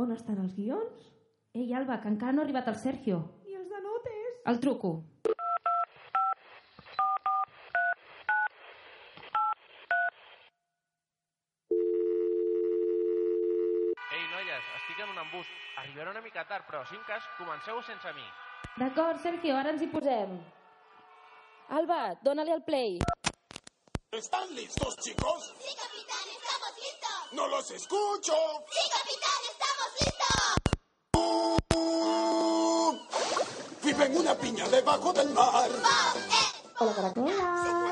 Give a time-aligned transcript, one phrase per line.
[0.00, 1.06] On estan els guions?
[1.56, 3.16] Ei, Alba, que encara no ha arribat el Sergio.
[3.48, 4.36] I els de notes?
[4.52, 4.90] El truco.
[14.12, 15.48] Ei, noies, estic en un embús.
[15.80, 18.26] Arribaré una mica tard, però, si un cas, comenceu sense mi.
[18.76, 20.36] D'acord, Sergio, ara ens hi posem.
[21.80, 23.00] Alba, dóna-li el play.
[24.20, 25.54] ¿Están listos, chicos?
[25.58, 27.32] Sí, capitán, estamos listos.
[27.32, 28.34] ¡No los escucho!
[28.70, 30.40] Sí, capitán, estamos listos.
[33.82, 35.70] Vive en una piña debajo del mar.
[36.80, 37.89] Hola, caracola.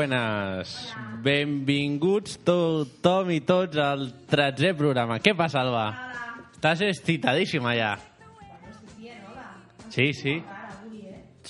[0.00, 0.94] Buenas.
[1.20, 5.18] Benvinguts tothom i tots al 13è programa.
[5.20, 5.90] Què passa, Alba?
[6.54, 7.90] Estàs excitadíssima ja.
[9.90, 10.38] Sí, sí.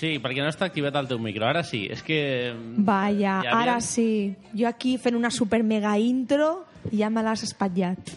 [0.01, 1.45] Sí, perquè no està activat el teu micro.
[1.47, 2.19] Ara sí, és que...
[2.79, 4.33] Vaya, Hi havia- ara sí.
[4.57, 8.15] Jo aquí fent una super mega intro i ja me l'has espatllat.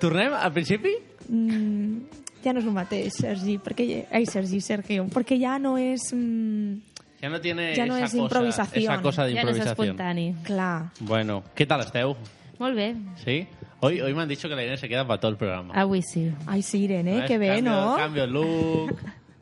[0.00, 0.94] Tornem al principi?
[1.28, 2.08] Mm,
[2.44, 4.06] ja no és el mateix, Sergi, perquè...
[4.10, 6.08] Ai, Sergi, Sergio, perquè ja no és...
[6.16, 6.80] Mm,
[7.20, 8.82] Ja no tiene Ja no esa és cosa, improvisación.
[8.92, 10.34] esa cosa Ja no és espontani.
[10.42, 10.90] clar.
[11.00, 12.16] bueno, ¿qué tal esteu?
[12.58, 12.94] Molt bé.
[13.24, 13.46] ¿Sí?
[13.80, 15.74] Hoy, hoy me han dicho que la Irene se queda para todo el programa.
[15.74, 16.32] Avui sí.
[16.46, 17.26] Ai, sí, Irene, ¿Ves?
[17.26, 17.96] que bé, cambio, no?
[17.96, 18.98] Cambio de look.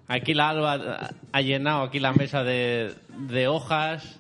[0.09, 2.95] Aquí la Alba ha llenado aquí la mesa de,
[3.29, 4.19] de hojas.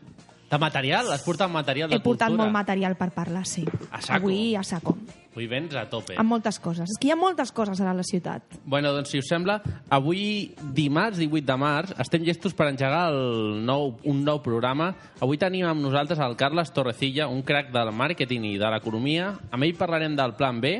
[0.50, 2.44] De material, has portat material de He portat cultura.
[2.44, 3.64] molt material per parlar, sí.
[3.90, 4.18] A saco.
[4.26, 4.98] Avui a saco.
[5.32, 6.12] Avui vens a tope.
[6.20, 6.90] Amb moltes coses.
[6.92, 8.58] És que hi ha moltes coses ara a la ciutat.
[8.68, 9.56] Bueno, doncs si us sembla,
[9.88, 14.90] avui dimarts 18 de març estem llestos per engegar el nou, un nou programa.
[15.24, 19.30] Avui tenim amb nosaltres el Carles Torrecilla, un crac del màrqueting i de l'economia.
[19.48, 20.74] Amb ell parlarem del Plan B,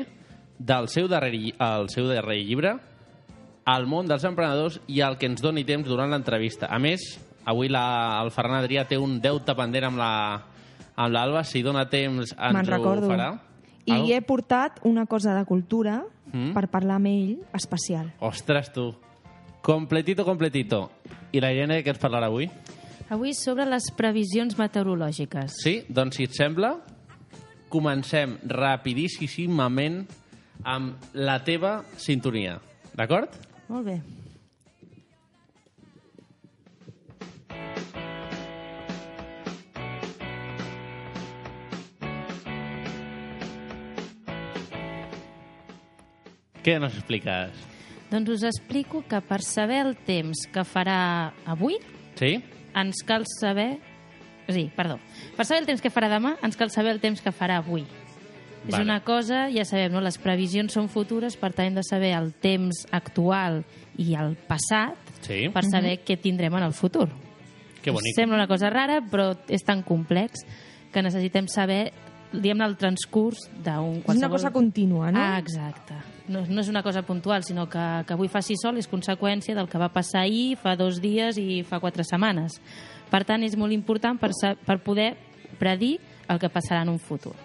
[0.59, 2.75] del seu darrer, el seu darrer llibre,
[3.73, 6.69] el món dels emprenedors i el que ens doni temps durant l'entrevista.
[6.69, 7.15] A més,
[7.49, 10.13] avui la, el Ferran Adrià té un deute pendent amb la
[10.93, 13.31] amb l'Alba, si dona temps ens ho farà.
[13.85, 14.07] I Algo?
[14.13, 16.53] he portat una cosa de cultura Mm?
[16.55, 18.07] per parlar amb ell especial.
[18.19, 18.87] Ostres, tu.
[19.61, 20.89] Completito, completito.
[21.31, 22.49] I la Irene, de què ens parlarà avui?
[23.09, 25.53] Avui sobre les previsions meteorològiques.
[25.61, 25.83] Sí?
[25.89, 26.79] Doncs, si et sembla,
[27.69, 30.07] comencem rapidíssimament
[30.63, 32.59] amb la teva sintonia.
[32.95, 33.29] D'acord?
[33.69, 34.01] Molt bé.
[46.63, 47.51] Què nos expliques?
[48.11, 51.79] Doncs us explico que per saber el temps que farà avui,
[52.19, 52.37] Sí?
[52.75, 53.79] ens cal saber...
[54.47, 54.99] Sí, perdó.
[55.37, 57.83] Per saber el temps que farà demà, ens cal saber el temps que farà avui.
[58.67, 58.83] És Vale.
[58.83, 59.99] una cosa, ja sabem, no?
[59.99, 63.63] les previsions són futures, per tant hem de saber el temps actual
[63.97, 65.49] i el passat Sí?
[65.51, 67.09] per saber què tindrem en el futur.
[67.81, 68.15] Que bonic.
[68.15, 70.45] Sembla una cosa rara, però és tan complex
[70.93, 71.91] que necessitem saber
[72.31, 75.19] diguem el transcurs d'un És una cosa contínua, no?
[75.19, 75.93] Ah, exacte.
[76.31, 79.67] No, no és una cosa puntual, sinó que, que avui faci sol és conseqüència del
[79.67, 82.61] que va passar ahir, fa dos dies i fa quatre setmanes.
[83.11, 84.31] Per tant, és molt important per,
[84.63, 85.11] per poder
[85.59, 85.97] predir
[86.31, 87.35] el que passarà en un futur.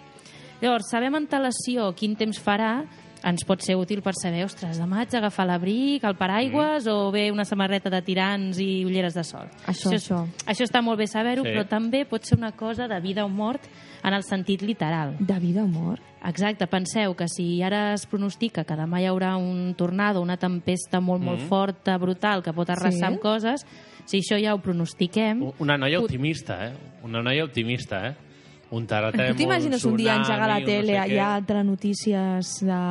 [0.61, 2.81] Llavors, saber amb antelació quin temps farà
[3.23, 6.89] ens pot ser útil per saber, ostres, demà haig d'agafar l'abric, el paraigües Mm.
[6.91, 9.47] o bé una samarreta de tirants i ulleres de sol.
[9.67, 10.25] Això, és- això.
[10.45, 11.49] Això està molt bé saber-ho, Sí.
[11.49, 13.61] però també pot ser una cosa de vida o mort
[14.03, 15.17] en el sentit literal.
[15.19, 16.01] De vida o mort.
[16.25, 20.99] Exacte, penseu que si ara es pronostica que demà hi haurà un tornado, una tempesta
[20.99, 23.03] molt, molt forta, brutal, que pot arrasar Sí.
[23.05, 23.65] amb coses,
[24.05, 25.51] si això ja ho pronostiquem...
[25.59, 26.73] Una noia optimista, eh?
[27.03, 28.15] Una noia optimista, eh?
[28.71, 32.51] Un terratrèmol, Tu t'imagines un dia engegar la un tele no sé allà entre notícies
[32.61, 32.81] de,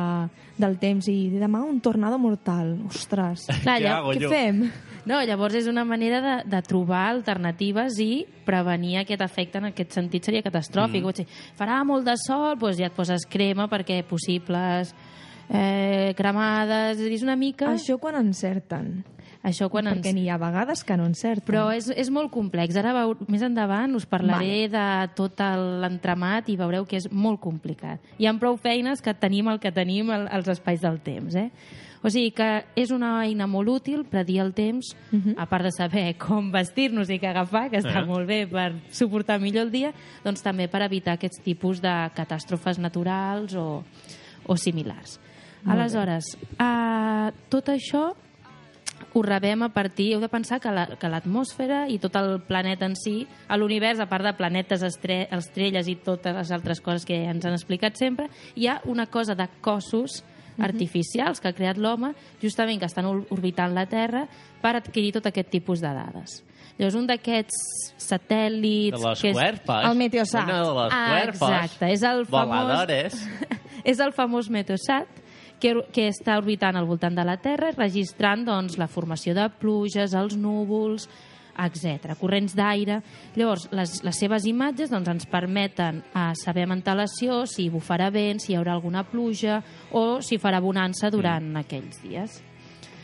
[0.59, 2.73] del temps i demà un tornado mortal.
[2.89, 4.63] Ostres, Clar, Què hago què fem?
[5.07, 9.95] No, llavors és una manera de, de trobar alternatives i prevenir aquest efecte en aquest
[9.95, 11.05] sentit seria catastròfic.
[11.05, 11.15] Mm.
[11.21, 14.91] Dir, farà molt de sol, doncs ja et poses crema perquè possibles
[15.47, 16.99] eh, cremades...
[16.99, 17.71] És una mica...
[17.71, 18.99] Això quan encerten.
[19.43, 20.15] Això quan Perquè ens...
[20.15, 21.45] n'hi ha vegades que no encerten.
[21.47, 22.75] Però és, és molt complex.
[22.75, 24.69] Ara veu, més endavant us parlaré vale.
[25.07, 27.99] de tot l'entramat i veureu que és molt complicat.
[28.19, 31.35] Hi ha prou feines que tenim el que tenim al- als espais del temps.
[31.35, 31.49] Eh?
[32.01, 35.33] O sigui que és una eina molt útil predir el temps, uh -huh.
[35.37, 38.05] a part de saber com vestir-nos i què agafar, que està Eh.
[38.05, 39.93] molt bé per suportar millor el dia,
[40.23, 43.83] doncs també per evitar aquests tipus de catàstrofes naturals o,
[44.45, 45.19] o similars.
[45.65, 46.23] Aleshores,
[46.59, 48.13] uh, tot això
[49.13, 50.13] ho rebem a partir...
[50.15, 53.99] Heu de pensar que la- que l'atmosfera i tot el planeta en si, a l'univers,
[53.99, 57.95] a part de planetes, estre estrelles i totes les altres coses que ens han explicat
[57.97, 60.23] sempre, hi ha una cosa de cossos
[60.59, 64.25] artificials que ha creat l'home, justament que estan or- orbitant la Terra
[64.61, 66.41] per adquirir tot aquest tipus de dades.
[66.79, 67.57] Llavors, un d'aquests
[67.99, 68.95] satèl·lits...
[68.95, 69.85] De les que és- cuerpes.
[69.89, 70.43] El Meteosat.
[70.47, 71.41] Una de les Ah, cuerpes.
[71.41, 73.17] exacte, és el famós- Voladores.
[73.83, 75.07] és el famós Meteosat,
[75.61, 80.15] que, que està orbitant al voltant de la Terra, registrant doncs, la formació de pluges,
[80.17, 81.09] els núvols,
[81.59, 83.01] etc, corrents d'aire.
[83.35, 88.39] Llavors, les, les seves imatges doncs, ens permeten a saber amb antelació si bufarà vent,
[88.39, 89.59] si hi haurà alguna pluja
[89.91, 92.39] o si farà bonança durant aquells dies.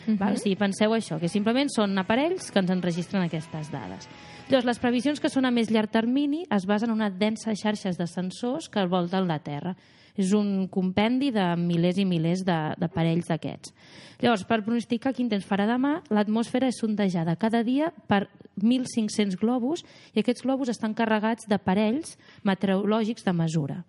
[0.05, 0.35] Val?
[0.35, 4.07] O sigui, penseu això, que simplement són aparells que ens enregistren aquestes dades.
[4.45, 7.97] Llavors, les previsions que són a més llarg termini es basen en una densa xarxes
[7.97, 9.74] de sensors que volten la Terra.
[10.15, 13.74] És un compendi de milers i milers de- d'aparells d'aquests.
[14.21, 18.30] Llavors, per pronosticar quin temps farà demà, l'atmosfera és sondejada cada dia per
[18.62, 19.83] 1.500 globus
[20.13, 23.83] i aquests globus estan carregats d'aparells meteorològics de mesura.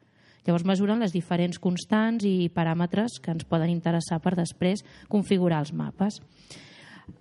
[0.47, 5.73] Llavors mesuren les diferents constants i paràmetres que ens poden interessar per després configurar els
[5.73, 6.21] mapes.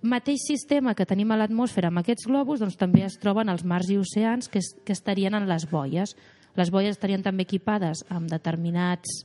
[0.06, 3.90] Mateix sistema que tenim a l'atmosfera amb aquests globus doncs, també es troben als mars
[3.90, 6.14] i oceans que, es, que estarien en les boies.
[6.56, 9.22] Les boies estarien també equipades amb determinats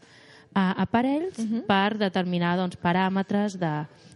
[0.56, 3.72] uh, aparells per determinar doncs, paràmetres de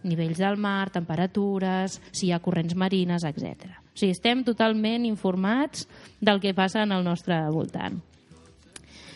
[0.06, 3.78] nivells del mar, temperatures, si hi ha corrents marines, etc.
[3.92, 5.86] O sigui, estem totalment informats
[6.20, 8.02] del que passa en el nostre voltant.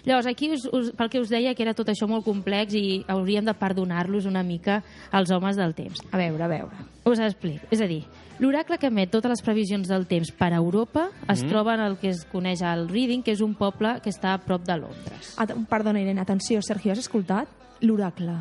[0.05, 3.05] Llavors, aquí, us, us, pel que us deia que era tot això molt complex i
[3.09, 6.01] hauríem de perdonar-los una mica als homes del temps.
[6.13, 6.87] A veure, a veure.
[7.05, 7.67] Us explico.
[7.71, 8.03] És a dir,
[8.39, 11.97] l'oracle que emet totes les previsions del temps per a Europa es troba en el
[12.01, 15.35] que es coneix al Reading, que és un poble que està a prop de Londres.
[15.41, 17.49] At perdona, Irene, atenció, Sergio, has escoltat?
[17.81, 18.35] L'oracle.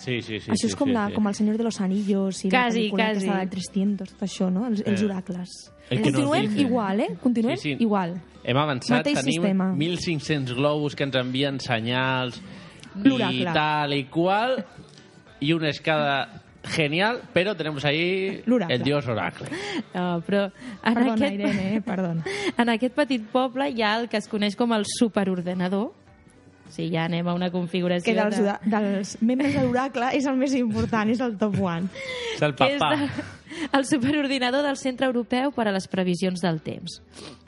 [0.00, 0.48] Sí, sí, sí.
[0.50, 1.14] això sí, és com, sí, la, sí.
[1.14, 3.26] com el Senyor de los Anillos i la Quasi, pel·lícula quasi.
[3.28, 4.66] aquesta del 300, tot això, no?
[4.66, 5.04] Els, els Eh.
[5.04, 5.50] oracles.
[5.90, 6.60] El que no Continuem dice.
[6.62, 7.08] igual, eh?
[7.22, 7.82] Continuem Sí, sí.
[7.82, 8.20] igual.
[8.44, 9.72] Hem avançat, Mateix tenim sistema.
[9.74, 12.40] 1.500 globus que ens envien senyals
[12.96, 13.52] i L'oracle.
[13.52, 14.64] tal y cual
[15.40, 19.46] y una escala genial, pero tenemos ahí el dios oracle.
[19.94, 20.50] No, però
[20.82, 21.80] en Perdona, aquest, Irene, eh?
[21.82, 22.24] perdona.
[22.58, 25.92] en aquest petit poble hi ha el que es coneix com el superordenador.
[26.72, 28.54] Sigui, ja anem a una configuració Que dels, de...
[28.72, 31.90] dels membres de l'oracle és el més important, és el top one.
[32.34, 32.98] És el que és papà.
[33.00, 33.26] de,
[33.78, 37.00] el superordinador del Centre Europeu per a les Previsions del Temps.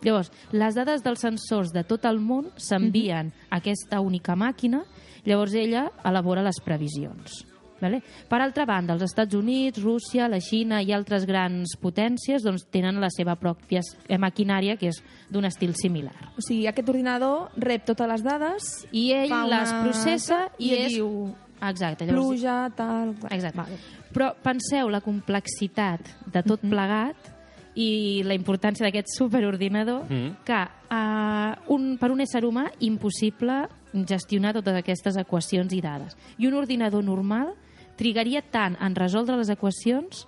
[0.07, 4.85] Llavors, les dades dels sensors de tot el món s'envien a aquesta única màquina,
[5.27, 7.43] llavors ella elabora les previsions.
[7.81, 8.01] Vale?
[8.29, 12.99] Per altra banda, els Estats Units, Rússia, la Xina i altres grans potències doncs, tenen
[13.01, 13.81] la seva pròpia
[14.19, 16.15] maquinària, que és d'un estil similar.
[16.37, 20.73] O sigui, aquest ordinador rep totes les dades I ell fa les una- processa i,
[20.73, 20.93] i és...
[20.99, 22.07] diu Exacte.
[22.07, 23.15] Llavors, pluja, tal...
[23.35, 23.59] Exacte.
[23.59, 23.79] Vale.
[24.15, 27.35] Però penseu la complexitat de tot plegat
[27.79, 30.37] i la importància d'aquest superordinador Mhm.
[30.45, 30.61] que
[30.91, 33.69] uh, un, per un ésser humà impossible
[34.07, 36.17] gestionar totes aquestes equacions i dades.
[36.39, 37.55] I un ordinador normal
[37.99, 40.25] trigaria tant en resoldre les equacions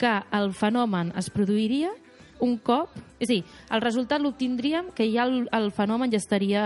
[0.00, 1.90] que el fenomen es produiria
[2.40, 2.92] un cop...
[3.20, 6.62] És a dir, el resultat l'obtindríem que ja el, el fenomen ja estaria...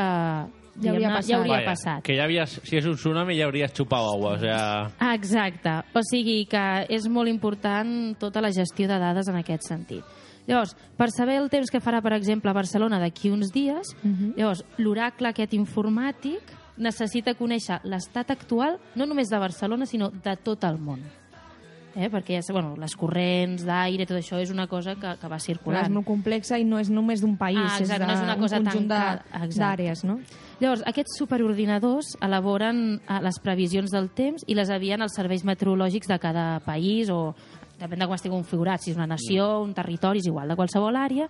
[0.74, 1.28] Ja hauria passat.
[1.28, 2.02] Ja hauria passat.
[2.02, 4.90] Que ya habías, si es un tsunami ya habrías chupado agua, o sea...
[4.98, 5.70] Ah, Exacte.
[5.94, 10.02] O sigui que és molt important tota la gestió de dades en aquest sentit.
[10.48, 13.94] Llavors, per saber el temps que farà, per exemple, a Barcelona d'aquí uns dies,
[14.36, 20.64] llavors, l'oracle aquest informàtic necessita conèixer l'estat actual no només de Barcelona, sinó de tot
[20.64, 21.02] el món.
[21.94, 22.08] Eh?
[22.10, 25.36] Perquè ja, sé, bueno, les corrents d'aire, tot això és una cosa que, que va
[25.36, 25.84] Clar, circulant.
[25.86, 28.24] és molt complexa i no és només d'un país, Ah, exacte, és, de, no és
[28.24, 28.88] una cosa un conjunt
[29.54, 30.18] d'àrees, no?
[30.58, 36.10] Llavors, aquests superordinadors elaboren eh, les previsions del temps i les envien als serveis meteorològics
[36.10, 37.34] de cada país o
[37.78, 40.96] depèn de com estigui configurat, si és una nació, un territori, és igual, de qualsevol
[40.98, 41.28] àrea.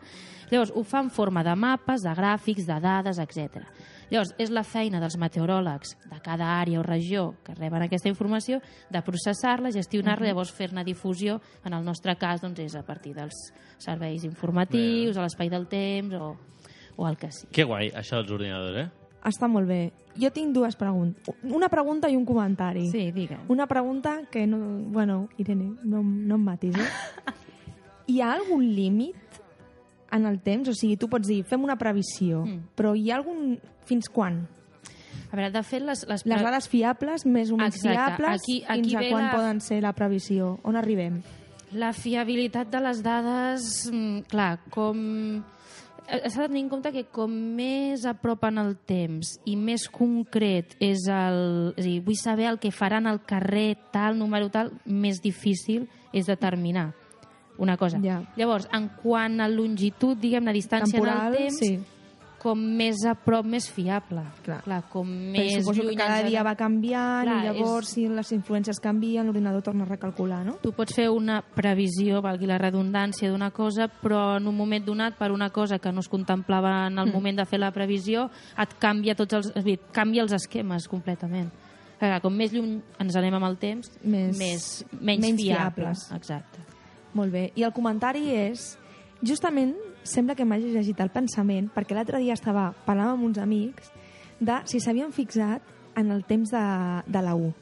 [0.50, 3.64] Llavors, ho fa en forma de mapes, de gràfics, de dades, etc.
[4.14, 8.60] Llavors, és la feina dels meteoròlegs de cada àrea o regió que reben aquesta informació
[8.94, 11.40] de processar-la, gestionar-la, llavors fer-ne difusió.
[11.66, 13.34] En el nostre cas, doncs, és a partir dels
[13.82, 16.28] serveis informatius, a l'espai del temps o,
[16.94, 17.50] o el que sigui.
[17.58, 19.16] Qué guay, això dels ordinadors, eh?
[19.26, 19.80] Està molt bé.
[20.20, 21.34] Jo tinc dues preguntes.
[21.50, 22.86] Una pregunta i un comentari.
[22.92, 23.48] Sí, digue'm.
[23.50, 24.60] Una pregunta que no...
[24.94, 27.34] Bueno, Irene, no, no em matis, eh?
[28.14, 29.23] Hi ha algun límit
[30.14, 30.68] en el temps?
[30.70, 32.60] O sigui, tu pots dir, fem una previsió, Mm.
[32.76, 33.58] però hi ha algun...
[33.84, 34.46] Fins quan?
[35.30, 38.16] A veure, de fet, les, les, Les dades fiables, més o menys Exacte.
[38.16, 40.58] fiables, Aquí- aquí fins a quan la- poden ser la previsió?
[40.62, 41.20] On arribem?
[41.72, 45.42] La fiabilitat de les dades, mm, clar, com...
[46.06, 49.56] eh, s'ha de tenir en compte que com més a prop en el temps i
[49.56, 51.72] més concret és el...
[51.76, 55.88] És a dir, vull saber el que faran al carrer tal, número tal, més difícil
[56.12, 56.92] és determinar
[57.58, 57.98] una cosa.
[58.02, 58.22] Ja.
[58.36, 61.78] Llavors, en quant a longitud, diguem, la distància Temporal, en el temps, sí.
[62.44, 64.20] com més a prop, més fiable.
[64.44, 64.58] Clar.
[64.66, 65.94] Clar com més suposo lluny...
[65.94, 69.84] que cada dia va canviant Clar, i llavors, és- si les influències canvien, l'ordinador torna
[69.84, 70.58] a recalcular, no?
[70.60, 75.16] Tu pots fer una previsió, valgui la redundància, d'una cosa, però en un moment donat,
[75.16, 77.12] per una cosa que no es contemplava en el Mm.
[77.14, 81.48] moment de fer la previsió, et canvia tots els, és dir, canvia els esquemes completament.
[81.98, 85.74] Clar, com més lluny ens anem amb el temps, Més- més, menys, menys fiables.
[85.74, 86.12] fiables.
[86.12, 86.60] Exacte.
[87.14, 87.50] Molt bé.
[87.54, 88.74] I el comentari és...
[89.24, 89.70] Justament,
[90.04, 93.88] sembla que m'hagi llegit el pensament, perquè l'altre dia estava parlant amb uns amics
[94.36, 95.64] de si s'havien fixat
[95.96, 96.64] en el temps de,
[97.06, 97.54] de la U,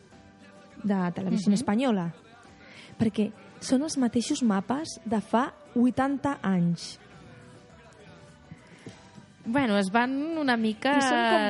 [0.83, 2.09] de Televisió Espanyola.
[2.99, 3.29] Perquè
[3.63, 6.97] són els mateixos mapes de fa 80 anys.
[9.45, 10.93] Bueno, es van una mica...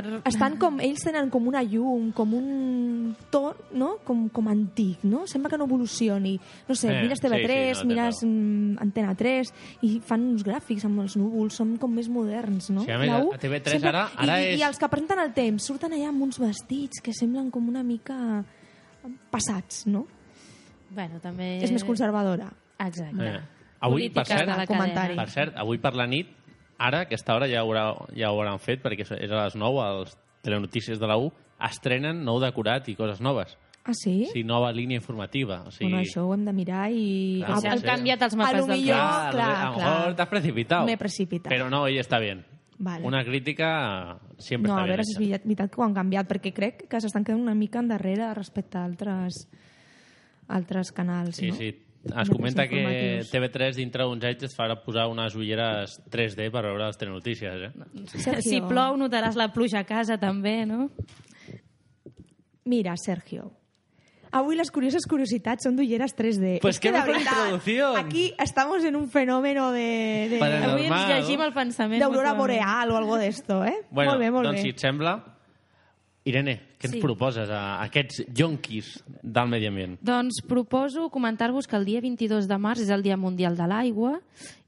[0.02, 3.98] Com, estan com, ells tenen com una llum, com un to, no?
[4.06, 5.26] Com, com antic, no?
[5.28, 6.38] Sembla que no evolucioni.
[6.68, 9.52] No sé, Eh, mires sí, TV3, sí, no, té mires mm, Antena 3
[9.84, 12.86] i fan uns gràfics amb els núvols, són com més moderns, no?
[12.86, 15.68] Sí, a més, a TV3 ara- ara i, és- I els que presenten el temps
[15.68, 18.16] surten allà amb uns vestits que semblen com una mica
[19.30, 20.06] passats, no?
[20.92, 21.58] Bueno, també...
[21.64, 22.48] És més conservadora.
[22.82, 23.28] Exacte.
[23.36, 23.40] Eh.
[23.82, 25.16] Avui, per cert, de la comentari.
[25.18, 26.28] Per cert, avui per la nit,
[26.86, 27.84] ara, a aquesta hora, ja ho, haurà,
[28.16, 31.30] ja ho hauran fet, perquè és a les 9, als telenotícies de la U,
[31.62, 33.56] estrenen nou decorat i coses noves.
[33.84, 34.28] Ah, sí?
[34.32, 35.64] Sí, nova línia informativa.
[35.66, 37.42] O sigui, Bueno, això ho hem de mirar i...
[37.44, 37.86] Clar, s'han sí.
[37.86, 39.30] canviat els A mapes del millor- temps.
[39.34, 39.88] clar, a lo clar.
[39.98, 40.86] mejor t'has precipitado.
[40.86, 41.50] M'he precipitat.
[41.52, 42.44] Però no, ell està bien.
[42.78, 43.04] Vale.
[43.06, 45.94] Una crítica sempre No, està a bien veure si és veritat, veritat que ho han
[45.94, 49.48] canviat, perquè crec que s'estan quedant una mica endarrere respecte a altres,
[50.48, 51.54] altres canals, Sí, no?
[51.56, 51.72] sí.
[52.02, 53.30] Es comenta que informatius.
[53.30, 57.70] TV3 dintre d'uns anys es farà posar unes ulleres 3D per veure les telenotícies, eh?
[58.16, 60.88] Sergio, Si plou, notaràs la pluja a casa, també, no?
[62.64, 63.52] Mira, Sergio,
[64.32, 66.58] avui les curioses curiositats són d'ulleres 3D.
[66.62, 67.96] Pues És que, mejor introducción.
[67.98, 70.28] Aquí estamos en un fenómeno de...
[70.30, 72.00] de Avui ens llegim el pensament.
[72.00, 73.78] d'aurora boreal o algo d'esto, eh?
[73.90, 74.62] Bueno, molt bé, molt doncs bé.
[74.62, 75.20] si et sembla...
[76.24, 77.00] Irene, què ens Sí.
[77.00, 79.98] proposes a aquests jonquis del medi ambient?
[80.00, 84.20] Doncs proposo comentar-vos que el dia 22 de març és el Dia Mundial de l'Aigua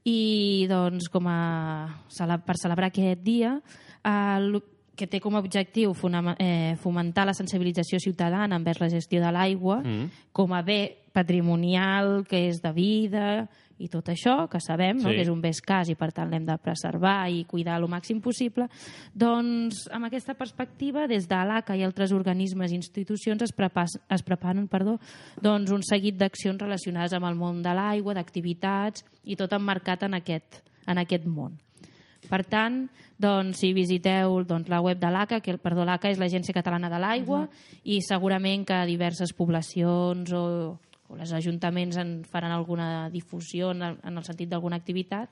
[0.04, 2.02] i doncs com a
[2.44, 3.60] per celebrar aquest dia
[4.04, 4.62] el,
[4.96, 5.92] que té com a objectiu
[6.38, 10.10] eh, fomentar la sensibilització ciutadana envers la gestió de l'aigua Mm.
[10.32, 15.08] com a bé patrimonial que és de vida i tot això, que sabem no?
[15.08, 15.16] Sí.
[15.16, 18.20] que és un bé escàs i per tant l'hem de preservar i cuidar el màxim
[18.22, 18.68] possible,
[19.14, 24.22] doncs amb aquesta perspectiva, des de l'ACA i altres organismes i institucions es, prepas, es
[24.22, 24.98] preparen perdó,
[25.42, 30.20] doncs un seguit d'accions relacionades amb el món de l'aigua, d'activitats i tot emmarcat en
[30.20, 31.58] aquest, en aquest món.
[32.24, 32.86] Per tant,
[33.20, 37.00] doncs, si visiteu doncs, la web de l'ACA, que perdó, l'ACA és l'Agència Catalana de
[37.02, 37.44] l'Aigua,
[37.84, 40.44] i segurament que diverses poblacions o,
[41.08, 45.30] o els ajuntaments en faran alguna difusió en el, en el sentit d'alguna activitat,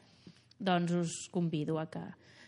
[0.58, 2.02] doncs us convido a que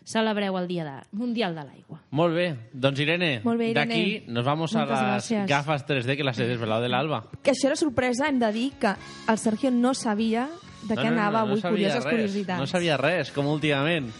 [0.05, 1.97] celebreu el Dia de, Mundial de l'Aigua.
[2.13, 3.73] Molt bé, doncs Irene, Irene.
[3.73, 5.47] d'aquí nos vamos a Moltes las gràcies.
[5.49, 7.23] gafas 3D que las he desvelado del alba.
[7.41, 8.93] Que això era sorpresa, hem de dir que
[9.27, 10.47] el Sergio no sabia
[10.85, 12.59] de què anava avui sabia Curioses res, Curiositats.
[12.59, 14.11] No sabia res, com últimament.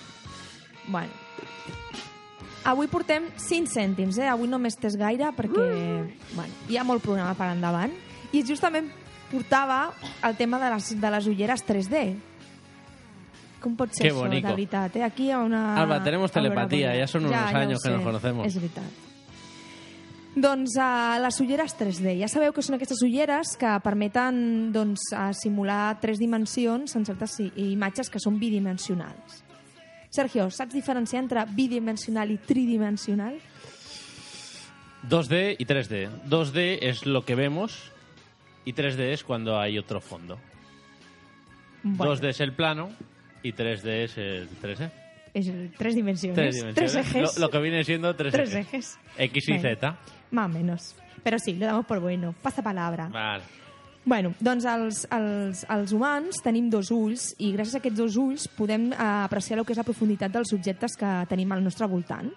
[0.87, 1.13] Bueno.
[2.65, 4.25] Avui portem 5 cèntims, eh?
[4.25, 5.67] Avui no m'estès gaire perquè
[6.33, 7.93] bueno, hi ha molt programa per endavant.
[8.35, 8.89] I justament
[9.31, 9.93] portava
[10.27, 12.03] el tema de les, de les ulleres 3D.
[13.63, 14.47] Com pot ser Qué això, bonico.
[14.47, 14.95] de veritat?
[14.99, 15.03] Eh?
[15.07, 15.63] Aquí hi ha una...
[15.81, 18.45] Alba, tenemos telepatía, aurora ya son unos ho años que nos conocemos.
[18.47, 19.01] És veritat.
[20.35, 22.17] Doncs uh, les ulleres 3D.
[22.19, 27.37] Ja sabeu que són aquestes ulleres que permeten doncs, uh, simular tres dimensions en certes
[27.39, 29.41] i- imatges que són bidimensionals.
[30.11, 33.39] Sergio, saps diferenciar entre bidimensional i tridimensional?
[35.09, 36.09] 2D y 3D.
[36.27, 37.91] 2D es lo que vemos
[38.65, 40.37] y 3D es cuando hay otro fondo.
[41.83, 42.89] 2D es el plano
[43.43, 44.91] y 3D es el 3D.
[45.35, 46.33] És el, tres dimensions.
[46.33, 46.75] Tres dimensiones.
[46.75, 47.37] Tres ejes.
[47.37, 48.97] Lo, lo que viene siendo 3 Tres ejes.
[49.17, 49.33] ejes.
[49.33, 49.69] X y Bueno.
[49.75, 49.97] Z.
[50.31, 50.95] Más o menos.
[51.23, 52.33] Pero sí, le damos por bueno.
[52.41, 53.09] Pasa palabra.
[53.09, 53.43] Vale.
[54.05, 58.45] Bueno, doncs els, els, els humans tenim dos ulls i gràcies a aquests dos ulls
[58.53, 62.29] podem eh, apreciar el que és la profunditat dels objectes que tenim al nostre voltant.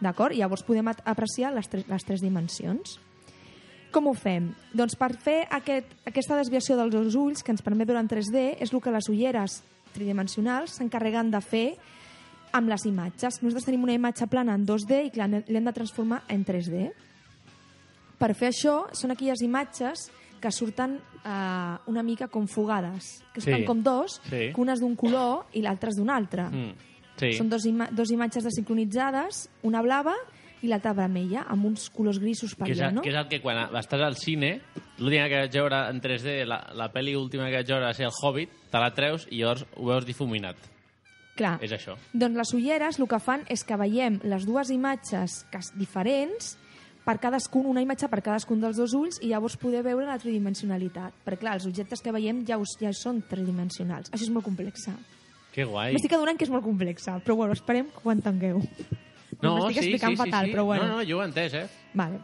[0.00, 0.32] D'acord?
[0.32, 3.00] I llavors podem apreciar les tres, les tres dimensions.
[3.92, 4.50] Com ho fem?
[4.76, 8.56] Doncs per fer aquest, aquesta desviació dels dos ulls que ens permet veure en 3D
[8.60, 9.62] és el que les ulleres
[9.94, 11.66] tridimensionals s'encarreguen de fer
[12.52, 13.40] amb les imatges.
[13.42, 16.90] Nosaltres tenim una imatge plana en 2D i clar, l'hem de transformar en 3D.
[18.18, 20.06] Per fer això, són aquelles imatges
[20.40, 23.50] que surten eh, una mica com fugades, que Sí.
[23.50, 24.52] estan com dos, Sí.
[24.54, 26.44] que una és d'un color i l'altra és d'un altre.
[26.50, 26.72] Mm.
[27.16, 27.32] Sí.
[27.32, 30.14] Són dos, ima dos imatges desincronitzades, una blava
[30.64, 33.04] i l'altra vermella, amb uns colors grisos per allà, no?
[33.04, 34.56] que és el que quan estàs al cine,
[34.98, 38.08] l'última que vaig veure en 3D, la, la pel·li última que vaig veure va ser
[38.08, 40.70] El Hobbit, te la treus i llavors ho veus difuminat.
[41.36, 41.58] Clar.
[41.60, 41.98] És això.
[42.16, 46.54] Doncs les ulleres el que fan és que veiem les dues imatges que diferents
[47.06, 51.20] per cadascun, una imatge per cadascun dels dos ulls i llavors poder veure la tridimensionalitat.
[51.26, 54.10] Perquè clar, els objectes que veiem ja, us, ja són tridimensionals.
[54.10, 54.88] Això és molt complex.
[55.54, 55.92] Que guai.
[55.94, 58.64] M'estic adonant que és molt complex, però bueno, esperem que ho entengueu.
[59.42, 60.52] No, M'estic sí, explicant sí, sí, fatal, sí.
[60.54, 60.86] però bueno.
[60.88, 61.66] No, no, jo ho he entès, eh?
[61.94, 62.20] Vale.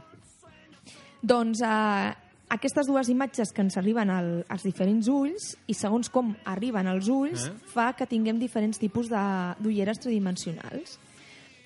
[1.22, 2.14] Doncs eh,
[2.52, 7.08] aquestes dues imatges que ens arriben al, als diferents ulls i segons com arriben als
[7.12, 7.52] ulls Eh?
[7.72, 10.98] fa que tinguem diferents tipus de- d'ulleres tridimensionals.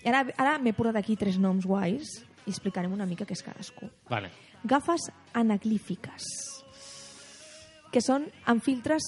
[0.05, 3.43] I ara, ara m'he portat aquí tres noms guais i explicarem una mica què és
[3.43, 3.88] cadascú.
[4.11, 4.31] Vale.
[4.62, 6.23] Gafes anaglífiques,
[7.93, 9.03] que són amb filtres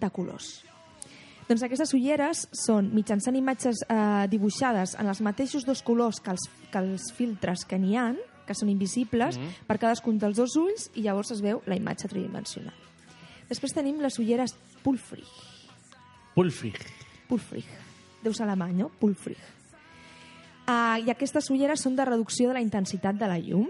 [0.00, 0.62] de colors.
[1.48, 6.44] Doncs aquestes ulleres són mitjançant imatges eh, dibuixades en els mateixos dos colors que els,
[6.68, 9.66] que els filtres que n'hi han, que són invisibles, mm -hmm.
[9.66, 12.74] per cadascun dels dos ulls, i llavors es veu la imatge tridimensional.
[13.48, 15.28] Després tenim les ulleres Pulfrich.
[16.34, 16.78] Pulfrig.
[17.28, 17.66] Pulfrich.
[18.22, 18.90] Deu ser alemany, no?
[19.00, 19.40] Pulfrich.
[20.68, 23.68] Uh, I aquestes ulleres són de reducció de la intensitat de la llum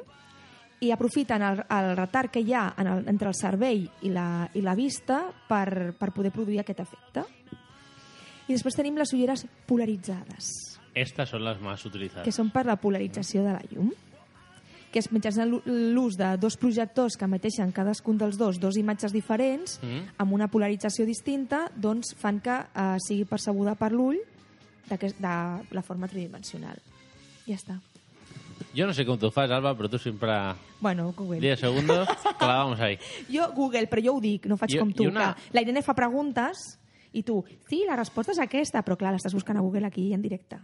[0.80, 4.48] i aprofiten el, el retard que hi ha en el, entre el cervell i la,
[4.54, 7.24] i la vista per, per poder produir aquest efecte.
[8.48, 12.24] I després tenim les ulleres polaritzades, Estas son las más utilizadas.
[12.24, 13.92] que són per la polarització de la llum
[14.90, 19.12] que és mitjançant l'ú- l'ús de dos projectors que emeteixen cadascun dels dos dos imatges
[19.12, 20.14] diferents Mm.
[20.16, 24.16] amb una polarització distinta doncs fan que eh, sigui percebuda per l'ull
[24.88, 26.78] d'aquest- de la forma tridimensional.
[27.46, 27.80] Ja està.
[28.74, 30.32] Yo no sé cómo tú fas, Alba, pero tú siempre...
[30.80, 31.40] Bueno, Google.
[31.40, 32.98] 10 segundos, clavamos ahí.
[33.30, 35.04] Jo, Google, però jo ho dic, no faig I- com tu.
[35.04, 36.78] una- Que la Irene fa preguntes
[37.12, 40.22] i tu, sí, la resposta és aquesta, però clar, l'estàs buscant a Google aquí en
[40.22, 40.58] directe.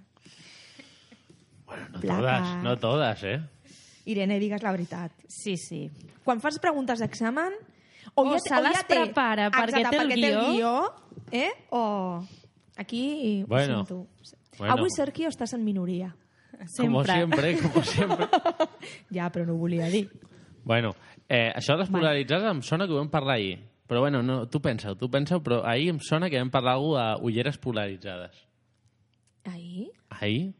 [1.66, 2.18] Bueno, no Placa.
[2.20, 3.40] todas, no todas, ¿eh?
[4.06, 5.12] Irene, digues la veritat.
[5.28, 5.90] Sí, sí.
[6.24, 7.54] Quan fas preguntes d'examen...
[8.14, 10.42] O ja se les té- prepara perquè Exacte, té el perquè guió.
[10.52, 10.72] guió,
[11.32, 11.48] eh?
[11.70, 12.22] O
[12.76, 14.06] aquí Bueno, ho sento.
[14.58, 14.74] bueno.
[14.74, 16.14] Avui, Sergio, estàs en minoria.
[16.76, 18.28] Como siempre, como siempre.
[19.10, 20.10] Ja, però no ho volia dir.
[20.64, 20.94] Bueno,
[21.28, 22.02] eh, això de les Vale.
[22.04, 23.58] polaritzades em sona que ho vam parlar ahir.
[23.86, 27.16] Però bueno, no, tu pensa-ho, tu pensa però ahir em sona que vam parlar alguna
[27.20, 28.36] d'ulleres polaritzades.
[29.44, 29.90] Ahir?
[30.08, 30.54] Ahir?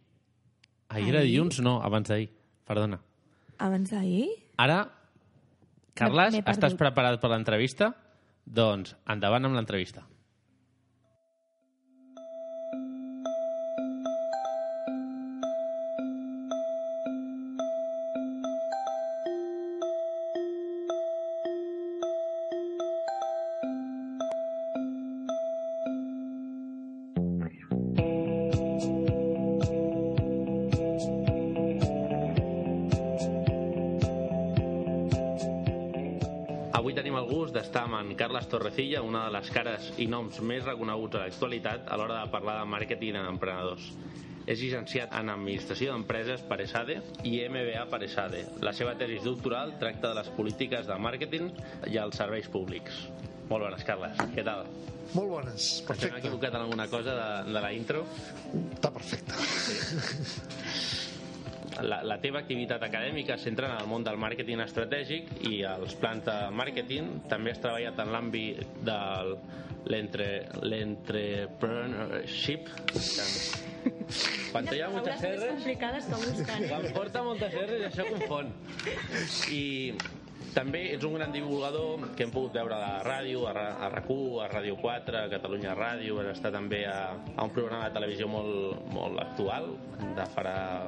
[0.92, 1.30] Ahir era Ahir?
[1.32, 1.60] dilluns?
[1.64, 2.28] No, abans d'ahir.
[2.68, 2.98] Perdona.
[3.58, 4.28] Abans d'ahir?
[4.60, 4.82] Ara,
[5.94, 6.56] Carles, M'he perdut.
[6.58, 7.92] estàs preparat per l'entrevista?
[8.44, 10.02] Doncs endavant amb l'entrevista.
[37.80, 41.98] Amb en Carles Torrecilla, una de les cares i noms més reconeguts a l'actualitat a
[42.00, 43.90] l'hora de parlar de màrqueting en emprenedors.
[44.44, 48.42] És llicenciat en Administració d'Empreses per ESADE i MBA per ESADE.
[48.66, 51.48] La seva tesi doctoral tracta de les polítiques de màrqueting
[51.88, 53.06] i els serveis públics.
[53.48, 54.20] Molt bones, Carles.
[54.37, 54.66] Què tal?
[55.14, 56.18] Molt bones, Ens hem perfecte.
[56.18, 58.04] equivocat en alguna cosa de, de la intro?
[58.76, 59.32] Està perfecte.
[61.82, 65.94] La, la teva activitat acadèmica es centra en el món del màrqueting estratègic i els
[65.98, 67.22] plans de màrqueting.
[67.28, 69.34] També has treballat en l'àmbit del
[69.90, 72.68] l'entre- l'entrepreneurship.
[74.52, 76.68] Quan hi ha moltes R's, complicades que busquen.
[76.70, 78.52] quan porta moltes R's això confon.
[79.52, 79.92] I
[80.54, 83.88] també ets un gran divulgador que hem pogut veure a la ràdio, a, Ra- a
[83.90, 87.94] RAC1, a Ràdio 4, a Catalunya Ràdio, vas estar també a, a un programa de
[87.98, 89.72] televisió molt, molt actual,
[90.14, 90.87] de farà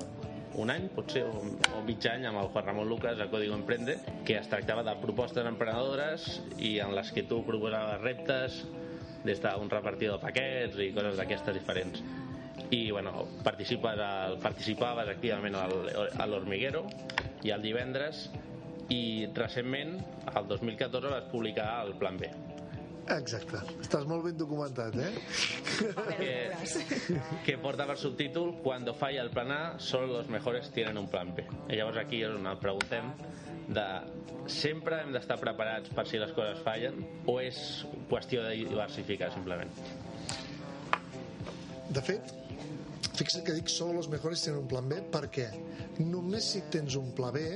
[0.56, 1.42] un any, potser, o,
[1.76, 4.94] o mig any, amb el Juan Ramon Lucas a Código Emprende, que es tractava de
[5.02, 8.62] propostes emprenedores i en les que tu proposaves reptes
[9.26, 12.02] des d'un repartidor de paquets i coses d'aquestes diferents.
[12.70, 16.86] I, bueno, participes al, participaves activament a l'Hormiguero
[17.46, 18.26] i el divendres
[18.90, 19.98] i recentment,
[20.32, 22.30] el 2014, vas publicar el Plan B.
[23.14, 23.60] Exacte.
[23.78, 25.12] Estàs molt ben documentat, eh?
[26.18, 26.30] que,
[27.46, 31.34] que porta per subtítol Cuando falla el plan A, solo los mejores tienen un plan
[31.34, 31.44] B.
[31.70, 33.12] I llavors aquí és on preguntem
[33.66, 33.84] de
[34.50, 36.98] sempre hem d'estar preparats per si les coses fallen
[37.30, 37.60] o és
[38.10, 39.70] qüestió de diversificar simplement?
[41.94, 42.34] De fet,
[43.14, 45.48] fixa't que dic solo los mejores tienen un plan B perquè
[46.02, 47.46] només si tens un pla B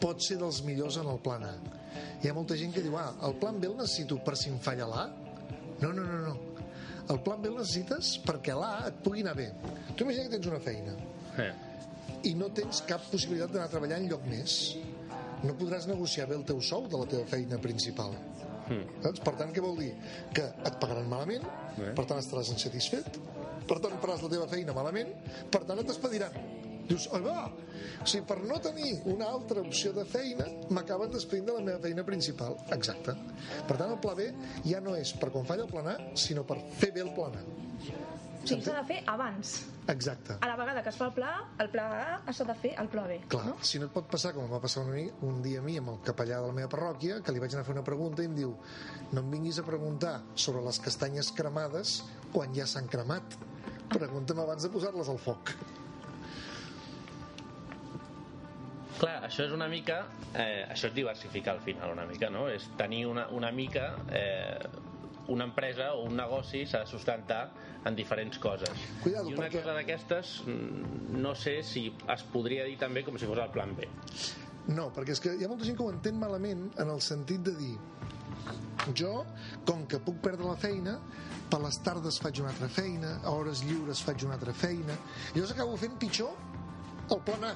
[0.00, 1.77] pots ser dels millors en el plan A.
[2.22, 4.58] Hi ha molta gent que diu, ah, el plan B el necessito per si em
[4.58, 5.06] falla l'A?
[5.80, 6.36] No, no, no, no.
[7.08, 9.48] El plan B el necessites perquè l'A et pugui anar bé.
[9.96, 10.94] Tu imagina que tens una feina
[11.38, 11.52] Eh.
[12.28, 14.76] i no tens cap possibilitat d'anar a treballar en lloc més.
[15.44, 18.10] No podràs negociar bé el teu sou de la teva feina principal.
[18.68, 19.02] Mm.
[19.04, 19.20] Saps?
[19.24, 19.92] Per tant, què vol dir?
[20.34, 21.44] Que et pagaran malament,
[21.78, 21.92] Eh.
[21.94, 23.06] per tant estaràs insatisfet,
[23.68, 25.14] per tant faràs la teva feina malament,
[25.50, 26.32] per tant et despediran.
[26.88, 27.46] Dius, oi va,
[28.00, 31.80] o sigui, per no tenir una altra opció de feina, m'acaben despedint de la meva
[31.84, 32.56] feina principal.
[32.72, 33.12] Exacte.
[33.68, 34.30] Per tant, el pla B
[34.64, 37.36] ja no és per quan falla el plan A, sinó per fer bé el plan
[37.36, 37.42] A.
[38.38, 39.50] O sigui, s'ha de fer abans.
[39.92, 40.36] Exacte.
[40.40, 41.84] A la vegada que es fa el pla A, el pla
[42.24, 43.18] A s'ha de fer el pla B.
[43.28, 43.56] Clar, No?
[43.64, 44.94] si no et pot passar com em va passar un,
[45.28, 47.64] un dia a mi amb el capellà de la meva parròquia, que li vaig anar
[47.66, 48.54] a fer una pregunta i em diu
[49.12, 51.98] no em vinguis a preguntar sobre les castanyes cremades
[52.32, 53.36] quan ja s'han cremat.
[53.92, 55.52] Pregunta'm abans de posar-les al foc.
[58.98, 60.00] Clar, això és una mica...
[60.34, 62.48] Eh, això és diversificar al final una mica, no?
[62.50, 63.92] És tenir una, una mica...
[64.10, 64.68] Eh,
[65.28, 67.50] una empresa o un negoci s'ha de sustentar
[67.84, 68.70] en diferents coses.
[69.02, 71.82] Cuidado, I una perquè- cosa d'aquestes mm, no sé si
[72.14, 73.84] es podria dir també com si fos el plan B.
[74.72, 77.44] No, perquè és que hi ha molta gent que ho entén malament en el sentit
[77.44, 77.74] de dir
[78.96, 79.26] jo,
[79.68, 80.96] com que puc perdre la feina,
[81.52, 84.96] per les tardes faig una altra feina, a hores lliures faig una altra feina,
[85.34, 86.32] i llavors acabo fent pitjor
[87.12, 87.52] el plan A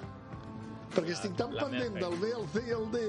[0.93, 3.03] perquè estic tan pendent del B, el C i el D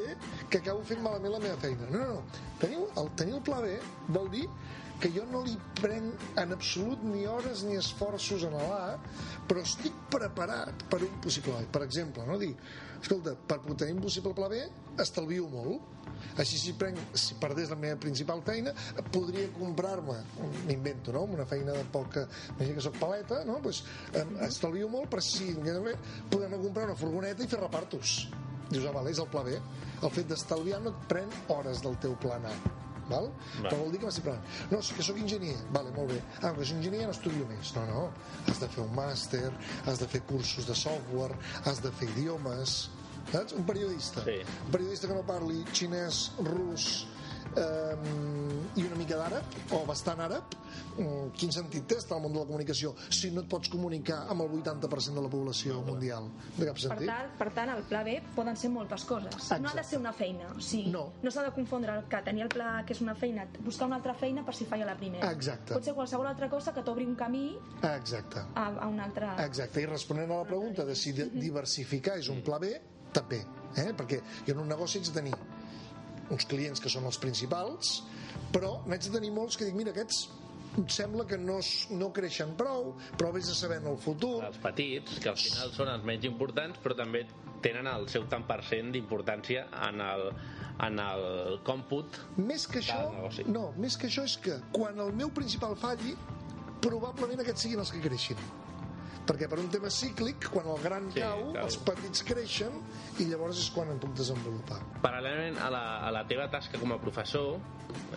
[0.49, 1.89] que acabo fent malament la meva feina.
[1.91, 2.47] No, no, no.
[2.61, 3.75] Teniu el, tenir el pla B
[4.15, 4.47] vol dir
[5.03, 8.93] que jo no li prenc en absolut ni hores ni esforços en l'A,
[9.49, 11.65] però estic preparat per un possible A.
[11.75, 12.37] Per exemple, no?
[12.39, 12.53] dir,
[13.01, 14.61] escolta, per tenir un possible pla B
[15.03, 16.02] estalvio molt.
[16.39, 18.73] Així, si, prenc, si perdés la meva principal feina,
[19.13, 20.17] podria comprar-me,
[20.67, 21.25] m'invento, no?
[21.37, 22.25] una feina de poca...
[22.55, 23.59] Imagina que soc paleta, no?
[23.63, 23.83] pues,
[24.13, 28.15] eh, estalvio molt, però si a comprar una furgoneta i fer repartos.
[28.69, 29.57] Dius, ah, vale, és el pla B.
[30.03, 32.55] El fet d'estalviar no et pren hores del teu plan A.
[33.09, 33.29] Val?
[33.59, 33.67] Va.
[33.67, 34.71] Però vol dir que m'estic preparant.
[34.71, 35.57] No, és que sóc enginyer.
[35.75, 36.19] Vale, molt bé.
[36.39, 37.73] Ah, que soc enginyer no estudio més.
[37.77, 38.03] No, no.
[38.47, 39.45] Has de fer un màster,
[39.85, 42.83] has de fer cursos de software, has de fer idiomes...
[43.31, 43.53] Saps?
[43.53, 44.23] Un periodista.
[44.23, 44.39] Sí.
[44.65, 47.07] Un periodista que no parli xinès, rus
[47.55, 47.95] eh,
[48.79, 50.53] i una mica d'àrab, o bastant àrab,
[50.97, 54.23] mm, quin sentit té estar al món de la comunicació si no et pots comunicar
[54.31, 56.29] amb el 80% de la població mundial?
[56.57, 57.07] De cap Per sentit.
[57.11, 59.29] tant, per tant, el pla B poden ser moltes coses.
[59.35, 59.83] No ha de Exacte.
[59.89, 60.47] ser una feina.
[60.55, 61.13] O sigui, No.
[61.21, 63.85] no s'ha de confondre el que tenir el pla A, que és una feina, buscar
[63.87, 65.31] una altra feina per si falla la primera.
[65.31, 65.73] Exacte.
[65.73, 68.39] Pot ser qualsevol altra cosa que t'obri un camí Exacte.
[68.55, 69.35] a, a una altra...
[69.45, 72.73] Exacte, i responent a la pregunta de si diversificar és un pla B,
[73.15, 73.43] també,
[73.77, 73.89] eh?
[73.97, 75.33] perquè jo en un negoci haig de tenir
[76.33, 77.99] uns clients que són els principals,
[78.53, 80.23] però n'haig de tenir molts que dic, mira, aquests
[80.77, 81.59] em sembla que no,
[81.93, 84.39] no creixen prou, però vés a saber en el futur.
[84.47, 87.25] Els petits, que al final són els menys importants, però també
[87.63, 90.25] tenen el seu tant per cent d'importància en el,
[90.83, 93.45] en el còmput Més que això, negoci.
[93.53, 96.17] no, més que això és que quan el meu principal falli,
[96.83, 98.41] probablement aquests siguin els que creixin.
[99.23, 101.63] Perquè per un tema cíclic, quan el gran Sí, cau, clar.
[101.63, 102.73] els petits creixen
[103.23, 104.81] i llavors és quan em puc desenvolupar.
[105.01, 107.57] Paral·lelament a la, a la teva tasca com a professor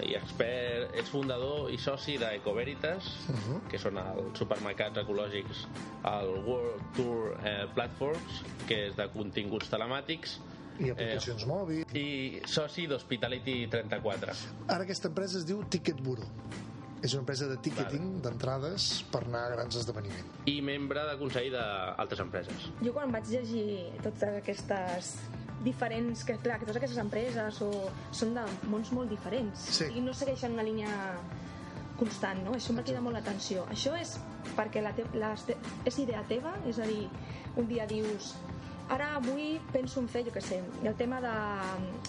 [0.02, 3.60] i expert, ets fundador i soci d'Ecoveritas, uh -huh.
[3.70, 5.66] que són els supermercats ecològics
[6.02, 10.40] al World Tour eh, Platforms, que és de continguts telemàtics,
[10.78, 11.94] I aplicacions mòbils.
[11.94, 14.32] i soci d'Hospitality 34.
[14.68, 16.26] Ara aquesta empresa es diu Ticket Bureau.
[17.04, 20.38] És una empresa de ticketing d'entrades per anar a grans esdeveniments.
[20.48, 22.70] I membre de consell d'altres empreses.
[22.82, 23.66] Jo quan vaig llegir
[24.02, 25.10] totes aquestes
[25.64, 27.70] diferents, que clar, que totes aquestes empreses o,
[28.14, 29.90] són de mons molt diferents Sí.
[29.96, 30.90] i no segueixen una línia
[31.96, 32.52] constant, no?
[32.56, 33.64] Això em va cridar molt l'atenció.
[33.72, 34.18] Això és
[34.56, 35.34] perquè la te la
[35.84, 37.08] és idea teva, és a dir,
[37.56, 38.34] un dia dius
[38.88, 41.34] ara avui penso en fer, jo què sé, el tema de,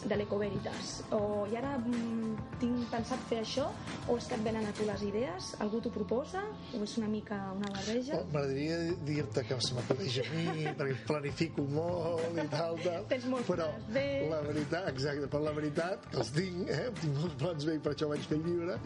[0.05, 3.67] de l'Ecoveritas o i ara mm, tinc pensat fer això
[4.07, 6.43] o és que et venen a tu les idees algú t'ho proposa
[6.77, 10.97] o és una mica una barreja Oh, M'agradaria dir-te que se m'acudeix a mi, perquè
[11.09, 13.05] planifico molt i tal, tal.
[13.11, 14.05] Tens molts però plans B.
[14.31, 16.89] la veritat, exacte, però la veritat, que els tinc, eh?
[17.01, 18.77] tinc molts plans bé i per això vaig fer el llibre,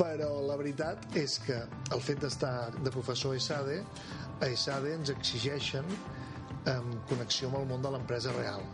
[0.00, 1.60] però la veritat és que
[1.94, 3.80] el fet d'estar de professor a ESADE,
[4.40, 5.88] a ESADE ens exigeixen
[6.70, 8.64] en connexió amb el món de l'empresa real.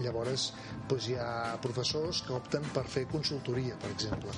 [0.00, 0.46] Llavors,
[0.88, 4.32] doncs hi ha professors que opten per fer consultoria, per exemple.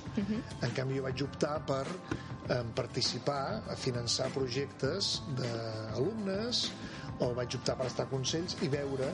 [0.67, 6.65] En canvi, jo vaig optar per eh, participar, a finançar projectes d'alumnes,
[7.23, 9.13] o vaig optar per estar a consells i veure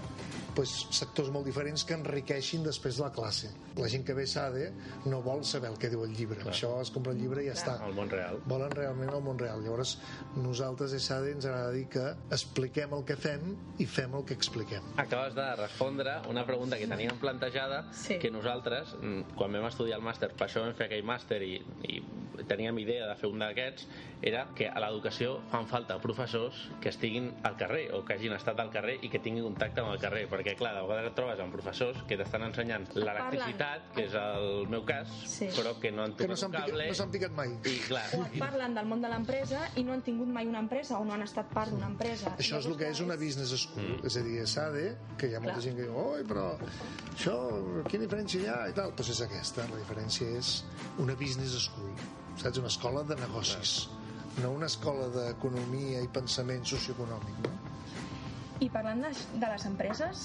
[0.58, 3.50] doncs, sectors molt diferents que enriqueixin després la classe.
[3.78, 4.68] La gent que ve a SADE
[5.06, 6.40] no vol saber el que diu el llibre.
[6.42, 6.52] Clar.
[6.54, 7.76] Això es compra el llibre i ja està.
[7.84, 8.40] Al món real.
[8.50, 9.62] Volen realment el món real.
[9.64, 9.96] Llavors,
[10.36, 14.34] nosaltres a SADE ens agrada dir que expliquem el que fem i fem el que
[14.38, 14.84] expliquem.
[14.98, 18.18] Acabes de respondre una pregunta que teníem plantejada Sí.
[18.18, 21.62] que nosaltres, mm, quan vam estudiar el màster, per això vam fer aquell màster i,
[21.88, 22.02] i
[22.48, 23.86] teníem idea de fer un d'aquests,
[24.22, 28.58] era que a l'educació fan falta professors que estiguin al carrer o que hagin estat
[28.60, 31.40] al carrer i que tinguin contacte amb el carrer, perquè clar, de vegades et trobes
[31.40, 35.48] amb professors que t'estan ensenyant l'electricitat, que és el meu cas, Sí.
[35.56, 37.48] però que no han Que no tocat un picat, cable no s'han picat mai.
[37.64, 40.58] i clar, O et parlen del món de l'empresa i no han tingut mai una
[40.60, 42.34] empresa o no han estat part d'una empresa.
[42.38, 43.98] Això és el que és una business school.
[44.00, 44.06] Mm.
[44.06, 45.62] És a dir, SADE, que hi ha molta Clar.
[45.64, 46.58] gent que diu oi, però
[47.14, 47.34] això,
[47.88, 48.68] quina diferència hi ha?
[48.68, 48.92] I tal.
[48.94, 50.64] Doncs és aquesta, la diferència és
[50.98, 51.92] una business school,
[52.36, 52.58] saps?
[52.58, 53.88] Una escola de negocis,
[54.42, 57.50] no una escola d'economia i pensament socioeconòmic, no?
[58.60, 60.22] I parlant de, de les empreses,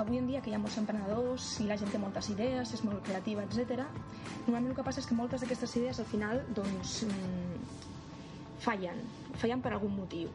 [0.00, 2.82] avui en dia que hi ha molts emprenedors i la gent té moltes idees, és
[2.86, 3.84] molt creativa, etc.
[4.46, 7.60] normalment el que passa és que moltes d'aquestes idees al final doncs, mm,
[8.66, 9.04] fallen,
[9.42, 10.32] fallen per algun motiu.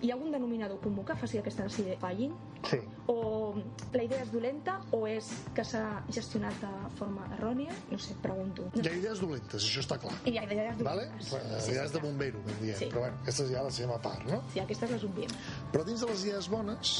[0.00, 2.32] Hi ha algun denominador comú que faci que aquestes idees fallin?
[2.64, 2.78] Sí.
[3.12, 3.52] O
[3.92, 7.74] la idea és dolenta o és que s'ha gestionat de forma errònia?
[7.90, 8.64] No sé, pregunto.
[8.72, 10.14] No Hi ha idees dolentes, això està clar.
[10.24, 11.04] I hi ha idees Vale?
[11.10, 11.68] dolentes.
[11.68, 12.78] Idees de bombero, que en diem.
[12.80, 12.88] Sí.
[12.94, 14.40] Però bueno, aquestes ja les fem a part, no?
[14.54, 15.34] Sí, aquestes les obviem.
[15.74, 16.94] Però dins de les idees bones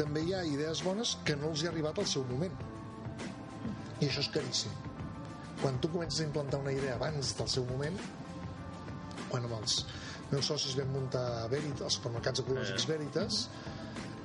[0.00, 2.56] també hi ha idees bones que no els hi ha arribat al seu moment.
[4.00, 4.74] I això és caríssim.
[5.62, 7.94] Quan tu comences a implantar una idea abans del seu moment,
[9.30, 9.84] quan amb els
[10.32, 13.40] meus socis vam muntar Veritas, els supermercats ecològics Veritas,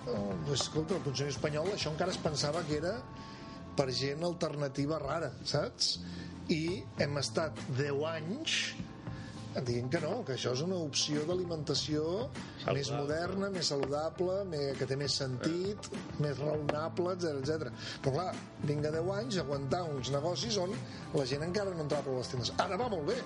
[0.07, 2.95] oh, pues, escolta, el Consell Espanyol això encara es pensava que era
[3.79, 5.97] per gent alternativa rara, saps?
[6.51, 6.63] I
[6.99, 8.55] hem estat 10 anys
[9.65, 12.03] dient que no, que això és una opció d'alimentació
[12.75, 15.89] més moderna, més saludable, més, que té més sentit,
[16.21, 17.71] més raonable, etc etc.
[18.03, 18.27] Però clar,
[18.69, 20.75] vinga 10 anys aguantar uns negocis on
[21.15, 22.53] la gent encara no entrava per les tendes.
[22.61, 23.17] Ara va molt bé,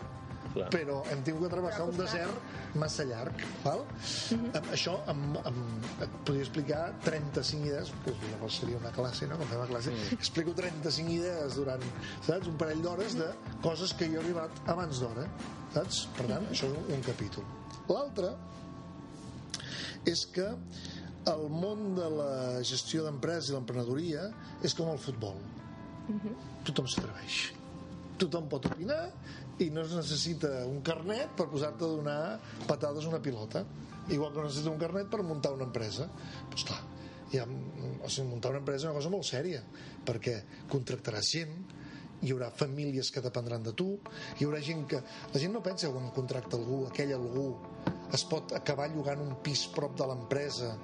[0.53, 0.67] Clar.
[0.69, 3.79] però hem tingut que travessar un desert massa llarg val?
[4.35, 9.39] Amb això amb, amb, et podria explicar 35 idees que llavors seria una classe, no?
[9.39, 11.85] com fem a classe explico 35 idees durant
[12.27, 12.51] saps?
[12.51, 13.31] un parell d'hores de
[13.65, 15.25] coses que jo he arribat abans d'hora
[15.73, 16.03] saps?
[16.19, 17.49] per tant, això és un, un capítol
[17.89, 18.35] l'altre
[20.13, 20.51] és que
[21.33, 22.31] el món de la
[22.67, 24.29] gestió d'empreses i l'emprenedoria
[24.61, 25.39] és com el futbol
[26.67, 27.41] tothom s'atreveix
[28.21, 29.01] tothom pot opinar
[29.61, 32.19] i no es necessita un carnet per posar-te a donar
[32.67, 33.65] patades a una pilota.
[34.09, 36.09] Igual que no necessita un carnet per muntar una empresa.
[36.49, 36.81] Doncs clar
[37.33, 39.63] hi ha, o sigui, muntar una empresa és una cosa molt sèria
[40.05, 40.35] perquè
[40.69, 41.55] contractaràs gent
[42.23, 43.87] hi haurà famílies que dependran de tu
[44.37, 44.99] hi haurà gent que...
[45.33, 47.47] la gent no pensa quan contracta algú, aquell algú
[48.13, 50.75] es pot acabar llogant un pis prop de l'empresa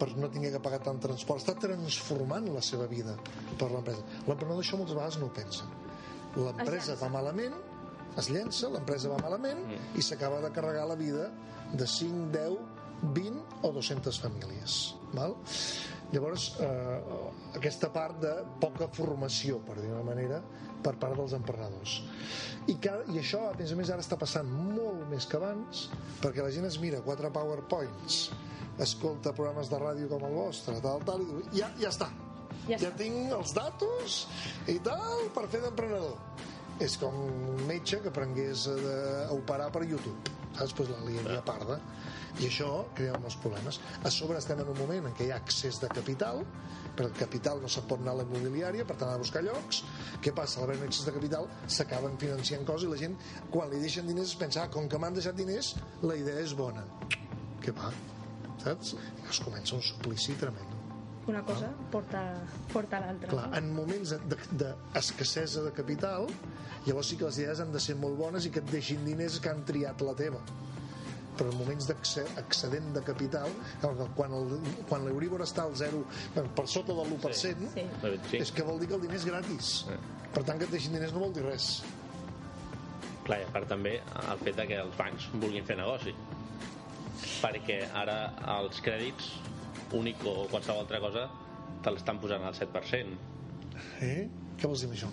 [0.00, 1.44] per no tinguer que pagar tant transport.
[1.44, 3.12] Està transformant la seva vida
[3.60, 4.02] per l'empresa.
[4.26, 5.68] L'emprenedor això moltes vegades no ho pensa.
[6.34, 7.54] L'empresa va malament
[8.20, 9.64] es llença, l'empresa va malament
[9.96, 11.30] i s'acaba de carregar la vida
[11.72, 12.58] de 5, 10,
[13.16, 14.78] 20 o 200 famílies
[15.16, 15.36] val?
[16.12, 16.98] llavors eh,
[17.56, 20.42] aquesta part de poca formació per dir una manera
[20.82, 22.00] per part dels emprenedors.
[22.66, 25.86] I, que, i això a més a més ara està passant molt més que abans
[26.22, 28.26] perquè la gent es mira quatre powerpoints
[28.82, 32.10] escolta programes de ràdio com el vostre tal, tal, i diu, ja, ja està.
[32.68, 34.22] Ja ja tinc els datos
[34.70, 36.14] i tal per fer d'emprenedor
[36.80, 40.74] és com un metge que aprengués a, de, a operar per YouTube saps?
[40.76, 41.78] Pues la liaria parda
[42.40, 45.40] i això crea molts problemes a sobre estem en un moment en què hi ha
[45.40, 46.42] accés de capital
[46.96, 49.44] però el capital no se'n pot anar a la immobiliària per tant ha de buscar
[49.44, 49.82] llocs
[50.24, 50.60] què passa?
[50.60, 53.16] a l'haver accés de capital s'acaben financiant coses i la gent
[53.52, 56.56] quan li deixen diners es pensa ah, com que m'han deixat diners la idea és
[56.56, 56.84] bona
[57.62, 57.92] què va?
[58.64, 58.94] saps?
[59.28, 60.71] Es comença un suplici tremendo
[61.30, 62.20] Una cosa porta,
[62.72, 63.28] porta l'altra.
[63.30, 64.10] Clar, en moments
[64.58, 66.26] d'escassesa de, de capital,
[66.86, 69.38] llavors sí que les idees han de ser molt bones i que et deixin diners
[69.40, 70.40] que han triat la teva.
[71.38, 73.48] Però en moments d'excedent de capital,
[74.16, 74.58] quan el-
[74.88, 76.02] quan l'Euríbor està al 0,
[76.34, 77.86] per sota del 1%, Sí.
[78.30, 78.36] Sí.
[78.42, 79.86] és que vol dir que el diner és gratis.
[80.34, 81.82] Per tant, que et deixin diners no vol dir res.
[83.24, 84.00] Clar, i a part també
[84.32, 86.12] el fet de que els bancs vulguin fer negoci.
[87.42, 89.30] Perquè ara els crèdits,
[89.98, 91.28] únic o qualsevol altra cosa,
[91.82, 93.16] te l'estan posant al 7%.
[94.04, 94.28] Eh?
[94.58, 95.10] Què vols dir amb això?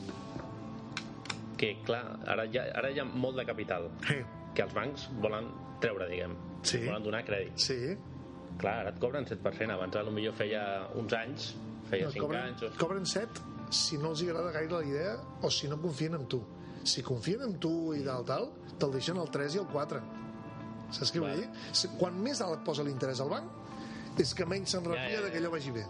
[1.60, 4.22] Que, clar, ara hi ha, ara hi ha molt de capital Eh?
[4.56, 5.50] que els bancs volen
[5.84, 6.36] treure, diguem.
[6.64, 6.84] Sí.
[6.86, 7.60] Volen donar crèdit.
[7.60, 7.80] Sí.
[8.60, 9.72] Clar, ara et cobren 7%.
[9.76, 10.64] Abans, potser feia
[11.00, 11.52] uns anys,
[11.92, 12.64] feia No, et 5 cobren, anys...
[12.64, 12.72] O...
[12.80, 15.12] cobren 7 si no els agrada gaire la idea
[15.46, 16.42] o si no confien en tu.
[16.88, 20.02] Si confien en tu i tal, tal, te'l deixen al 3 i al 4.
[20.98, 21.48] Saps què vull dir?
[22.00, 23.59] Quan més alt posa l'interès al banc,
[24.20, 25.32] és que menys se'n refia Ja, ja, ja.
[25.34, 25.86] que allò vagi bé.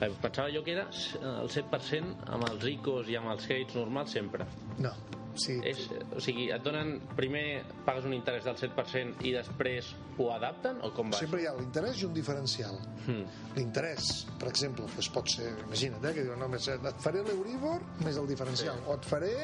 [0.00, 4.10] Eh, Pensava jo que era el 7% amb els ICOs i amb els crèdits normals
[4.16, 4.46] sempre.
[4.82, 4.90] No.
[5.36, 5.58] Sí.
[5.68, 5.82] És,
[6.16, 6.94] o sigui, et donen...
[7.16, 11.18] Primer pagues un interès del 7% i després ho adapten o com va?
[11.20, 12.78] Sempre hi ha l'interès i un diferencial.
[13.04, 13.26] Hmm.
[13.54, 14.08] L'interès,
[14.40, 18.16] per exemple, doncs pot ser, imagina't, eh, que diuen, no, més, et faré l'Euríbor més
[18.16, 18.88] el diferencial, Sí.
[18.88, 19.34] o et faré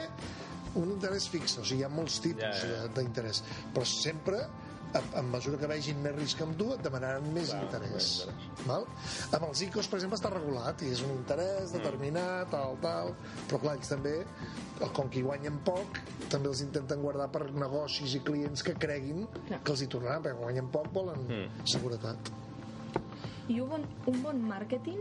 [0.81, 2.89] un interès fix, o sigui, hi ha molts tipus Ja, ja.
[2.97, 3.43] d'interès,
[3.75, 4.47] però sempre
[4.95, 8.09] a, a mesura que vegin més risc amb tu et demanaran més Clar, interès, més
[8.27, 8.67] interès.
[8.67, 8.87] val?
[9.39, 13.15] amb els ICOs per exemple està regulat i és un interès determinat tal, tal,
[13.49, 14.15] però clar, ells també
[14.93, 19.27] com que hi guanyen poc també els intenten guardar per negocis i clients que creguin
[19.49, 21.67] que els hi tornaran perquè guanyen poc volen Mm.
[21.71, 22.33] seguretat
[23.49, 24.99] I un bon, un bon màrqueting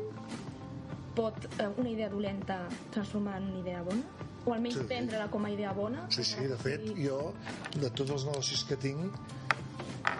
[1.16, 4.04] pot eh, una idea dolenta transformar en una idea bona?
[4.46, 4.84] O almenys Sí.
[4.90, 6.06] prendre-la com a idea bona?
[6.10, 7.34] Sí, sí, de fet, I- jo,
[7.78, 9.14] de tots els negocis que tinc,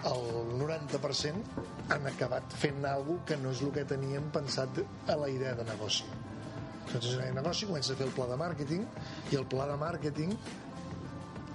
[0.08, 0.26] el
[0.60, 1.62] 90%
[1.94, 5.64] han acabat fent alguna que no és el que teníem pensat a la idea de
[5.68, 6.06] negoci.
[6.92, 8.84] Una idea de negoci, comences a fer el pla de màrqueting,
[9.32, 10.36] i el pla de màrqueting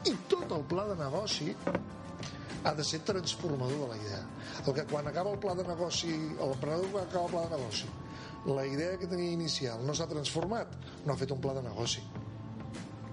[0.08, 1.54] i tot el pla de negoci
[2.64, 4.22] ha de ser transformador de la idea.
[4.66, 7.90] El que quan acaba el pla de negoci, l'emprenedor quan acaba el pla de negoci,
[8.48, 10.72] la idea que tenia inicial no s'ha transformat,
[11.06, 12.04] no ha fet un pla de negoci.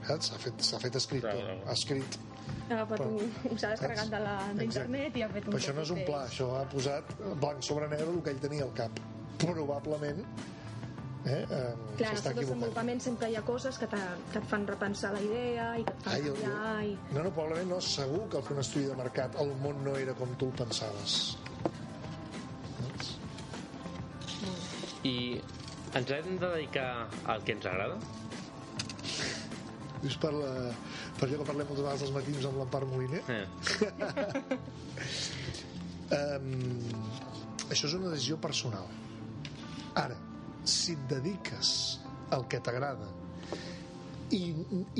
[0.05, 1.37] S'ha fet, fet clar.
[1.65, 2.19] ha escrit.
[2.69, 5.61] Ha agafat Però- un, ho s'ha descarregat de la- d'internet i ha fet un Però
[5.63, 8.65] això no és un pla, això ha posat blanc sobre negre el que ell tenia
[8.65, 9.01] al cap.
[9.39, 10.21] Probablement
[11.27, 11.47] eh, eh,
[11.97, 14.01] Clar, en s'està el desenvolupament sempre hi ha coses que, te-
[14.33, 16.93] que et fan repensar la idea i que et fan Ai, el, canviar i...
[17.15, 19.97] no, no, probablement no, segur que al fer un estudi de mercat el món no
[20.01, 21.17] era com tu el pensaves.
[25.05, 25.17] I
[25.95, 27.99] ens hem de dedicar al que ens agrada?
[30.05, 30.49] Dius per, la,
[31.19, 33.23] per allò que parlem moltes vegades als matins amb l'Empar Moliner?
[36.15, 36.25] Eh.
[36.39, 36.51] Um,
[37.73, 38.85] això és una decisió personal.
[39.99, 40.17] Ara,
[40.69, 41.71] si et dediques
[42.37, 43.09] al que t'agrada
[44.37, 44.43] i,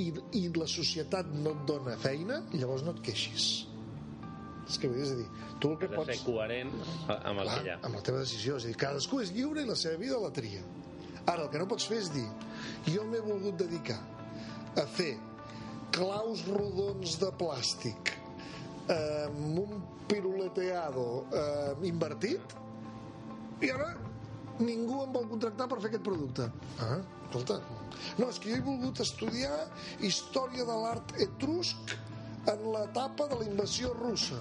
[0.01, 0.07] i,
[0.41, 3.47] i la societat no et dona feina, llavors no et queixis.
[4.65, 5.29] És que vull dir, és a dir,
[5.61, 6.25] tu el que Has de ser pots...
[6.27, 6.73] coherent
[7.19, 7.79] amb el Clar, que hi ha.
[7.85, 8.57] amb la teva decisió.
[8.57, 10.65] És a dir, cadascú és lliure i la seva vida la tria.
[11.25, 12.27] Ara, el que no pots fer és dir
[12.89, 14.01] jo m'he volgut dedicar
[14.81, 15.13] a fer
[15.95, 18.15] claus rodons de plàstic
[18.91, 22.57] eh, amb un piruleteado eh, invertit
[23.63, 23.93] i ara
[24.59, 26.49] ningú em vol contractar per fer aquest producte.
[26.83, 27.59] Ah, escolta,
[28.19, 29.57] no, és que jo he volgut estudiar
[30.07, 31.95] història de l'art etrusc
[32.51, 34.39] en l'etapa de la invasió russa.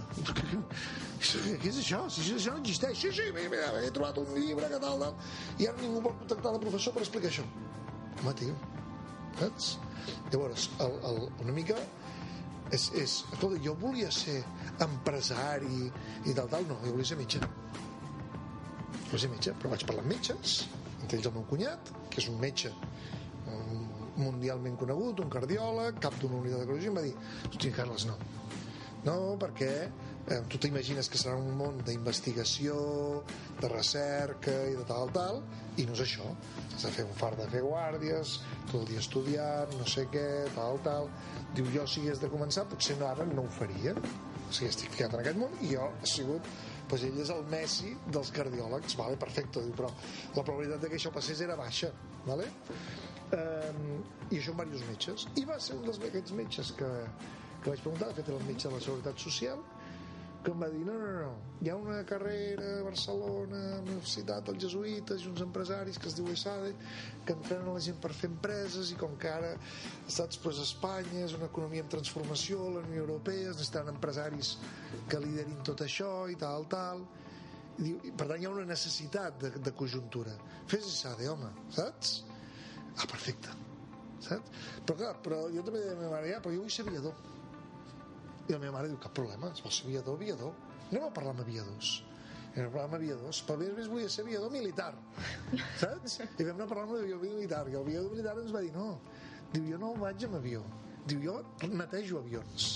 [1.24, 2.04] Què és això?
[2.12, 3.00] Si això, no existeix.
[3.00, 5.16] Sí, sí, mira, he trobat un llibre que tal, tal,
[5.58, 7.48] i ara ningú vol contractar de professor per explicar això.
[8.20, 8.58] Home, tio,
[9.40, 9.74] saps?
[10.32, 11.80] Llavors, el, el, una mica
[12.74, 14.40] és, és, escolta, jo volia ser
[14.84, 17.42] empresari i tal, tal, no, jo volia ser metge.
[19.10, 20.64] Volia ser metge, però vaig parlar amb metges
[21.04, 23.84] entre ells el meu cunyat, que és un metge um,
[24.22, 27.14] mundialment conegut un cardiòleg, cap d'una unitat de cardiologia em va dir,
[27.50, 28.18] hosti, Carles, no.
[29.04, 29.72] No, perquè
[30.28, 32.76] eh, tu t'imagines que serà un món d'investigació,
[33.60, 35.42] de recerca i de tal, tal,
[35.78, 36.28] i no és això.
[36.74, 38.38] Has de fer un far de fer guàrdies,
[38.72, 41.10] tot el dia estudiant, no sé què, tal, tal.
[41.58, 43.96] Diu, jo si hagués de començar, potser no ara no ho faria.
[43.96, 46.54] O sigui, estic ficat en aquest món i jo he sigut
[46.90, 49.90] pues ell és el Messi dels cardiòlegs, vale, perfecte, diu, però
[50.36, 51.90] la probabilitat de que això passés era baixa,
[52.28, 52.50] vale?
[53.34, 56.90] Um, i això amb diversos metges i va ser un dels aquests metges que,
[57.64, 59.64] que vaig preguntar, de fet era el metge de la Seguretat Social
[60.44, 63.82] que em va dir, no, no, no hi ha una carrera a Barcelona a la
[63.86, 66.74] Universitat dels Jesuïtes i uns empresaris que es diu ESADE
[67.24, 69.54] que entrenen la gent per fer empreses i com que ara
[70.12, 74.58] saps, pues, Espanya és una economia en transformació la Unió Europea es necessiten empresaris
[75.08, 77.06] que liderin tot això i tal, tal
[77.80, 80.36] i diu, per tant hi ha una necessitat de, de conjuntura
[80.68, 82.18] fes ESADE, home, saps?
[82.98, 83.56] ah, perfecte
[84.24, 84.52] saps?
[84.84, 86.86] Però clar, però jo també deia a la meva mare, ja, però jo vull ser
[86.88, 87.16] aviador.
[88.48, 90.56] I la meva mare diu, cap problema, si vols ser aviador, aviador.
[90.90, 91.92] Anem a parlar amb aviadors.
[92.54, 94.92] Parlar amb aviadors, però més més volia ser aviador militar,
[95.82, 96.20] saps?
[96.22, 98.74] I vam anar a parlar amb l'aviador militar, i el aviador militar ens va dir,
[98.76, 98.90] no,
[99.54, 100.62] diu, jo no vaig amb avió,
[101.08, 101.40] diu, jo
[101.72, 102.72] netejo avions.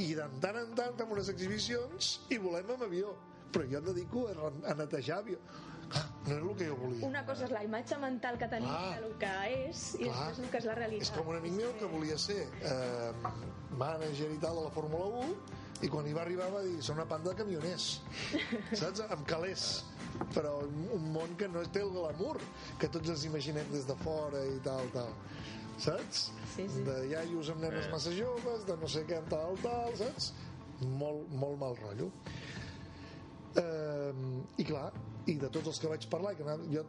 [0.00, 3.12] I de tant en tant fem unes exhibicions i volem amb avió,
[3.52, 5.42] però jo em dedico a, a netejar avió.
[6.26, 7.06] No era el que jo volia.
[7.06, 8.96] Una cosa és la imatge mental que tenim Clar.
[9.00, 9.34] del que
[9.68, 10.14] és i Clar.
[10.16, 11.06] després el que és la realitat.
[11.06, 13.12] És com un amic meu que volia ser eh,
[13.78, 16.96] mànager i tal de la Fórmula 1 i quan hi va arribar va dir són
[16.98, 17.86] una panda de camioners
[18.80, 19.02] saps?
[19.06, 19.66] amb calés
[20.32, 22.40] però un, un món que no té el glamour
[22.80, 25.12] que tots ens imaginem des de fora i tal, tal
[25.76, 26.30] saps?
[26.54, 26.84] Sí, sí.
[26.86, 30.30] de iaios amb nenes massa joves de no sé què, tal, tal, saps?
[30.96, 32.08] molt, molt mal rotllo
[33.60, 34.12] eh,
[34.56, 34.88] i clar
[35.26, 36.82] i de tots els que vaig parlar que anava- jo,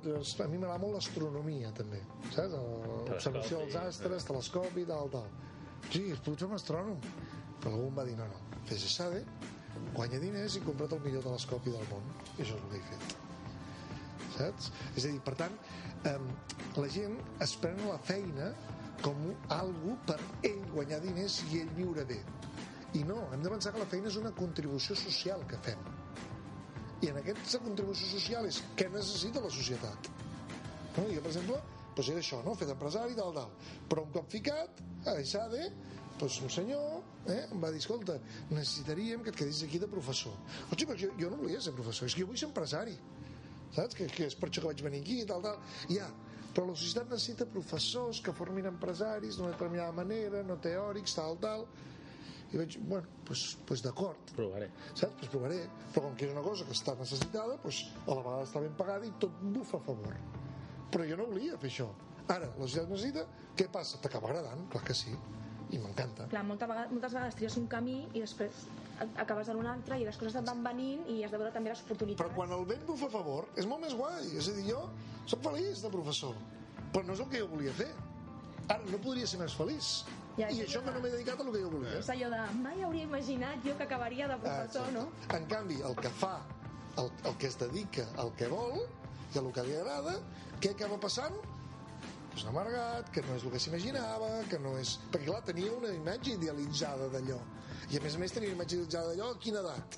[0.43, 2.53] a mi m'agrada molt l'astronomia també saps?
[2.53, 5.31] l'observació dels astres telescopi, tal, tal
[5.89, 7.01] sí, es pot ser un astrònom
[7.59, 9.23] però algú em va dir no, no, fes ESADE
[9.93, 12.87] guanya diners i compra't el millor telescopi del món i això és el que he
[12.91, 13.17] fet
[14.37, 14.71] saps?
[14.95, 15.57] És a dir, per tant
[16.05, 16.17] eh,
[16.77, 18.51] la gent es pren la feina
[19.01, 22.17] com algo per ell guanyar diners i ell viure bé.
[22.97, 25.81] I no, hem de pensar que la feina és una contribució social que fem.
[27.01, 30.09] I en aquesta contribució social és què necessita la societat.
[30.97, 31.05] No?
[31.11, 31.59] Jo, per exemple,
[31.97, 32.55] doncs era això, no?
[32.57, 33.51] fer d'empresari, tal, tal.
[33.89, 35.69] Però un cop ficat, a ESADE,
[36.17, 38.17] doncs un senyor eh, em va dir, escolta,
[38.49, 40.33] necessitaríem que et quedis aquí de professor.
[40.71, 42.95] Hosti, però jo, jo no volia ser professor, és que jo vull ser empresari.
[43.75, 43.97] Saps?
[43.97, 45.59] Que, que és per això que vaig venir aquí, tal, tal.
[45.91, 46.07] Ja,
[46.55, 51.67] però la societat necessita professors que formin empresaris d'una determinada manera, no teòrics, tal, tal.
[52.53, 54.69] I vaig, bueno, doncs pues, pues d'acord, Provaré.
[54.93, 55.13] saps?
[55.19, 55.57] Pues provaré.
[55.93, 58.75] Però com que és una cosa que està necessitada, pues, a la vegada està ben
[58.79, 60.15] pagada i tot bufa a favor.
[60.91, 61.89] Però jo no volia fer això.
[62.27, 63.25] Ara, la societat necessita,
[63.55, 63.99] què passa?
[64.03, 65.11] T'acaba agradant, clar que sí.
[65.69, 66.29] I m'encanta.
[66.31, 68.61] Clar, molta vegada, moltes vegades tries un camí i després
[69.19, 71.69] acabes en un altre i les coses et van venint i has de veure també
[71.73, 72.21] les oportunitats.
[72.23, 74.31] Però quan el vent bufa a favor, és molt més guai.
[74.39, 74.85] És a dir, jo
[75.27, 76.35] soc feliç de professor,
[76.93, 77.89] però no és el que jo volia fer.
[78.69, 79.91] Ara, no podria ser més feliç.
[80.37, 81.97] Ja, I això que no m'he dedicat a el que jo volia.
[81.97, 84.93] És allò de mai hauria imaginat jo que acabaria de professor, Exacte.
[84.93, 85.35] no?
[85.37, 86.35] En canvi, el que fa,
[87.01, 88.83] el, el que es dedica al que vol
[89.33, 90.13] i a el que li agrada,
[90.61, 91.33] què acaba passant?
[92.31, 94.99] Pues amargat, que no és el que s'imaginava, que no és...
[95.09, 97.39] Perquè, clar, tenia una imatge idealitzada d'allò.
[97.89, 99.97] I, a més a més, tenia una imatge idealitzada d'allò a quina edat?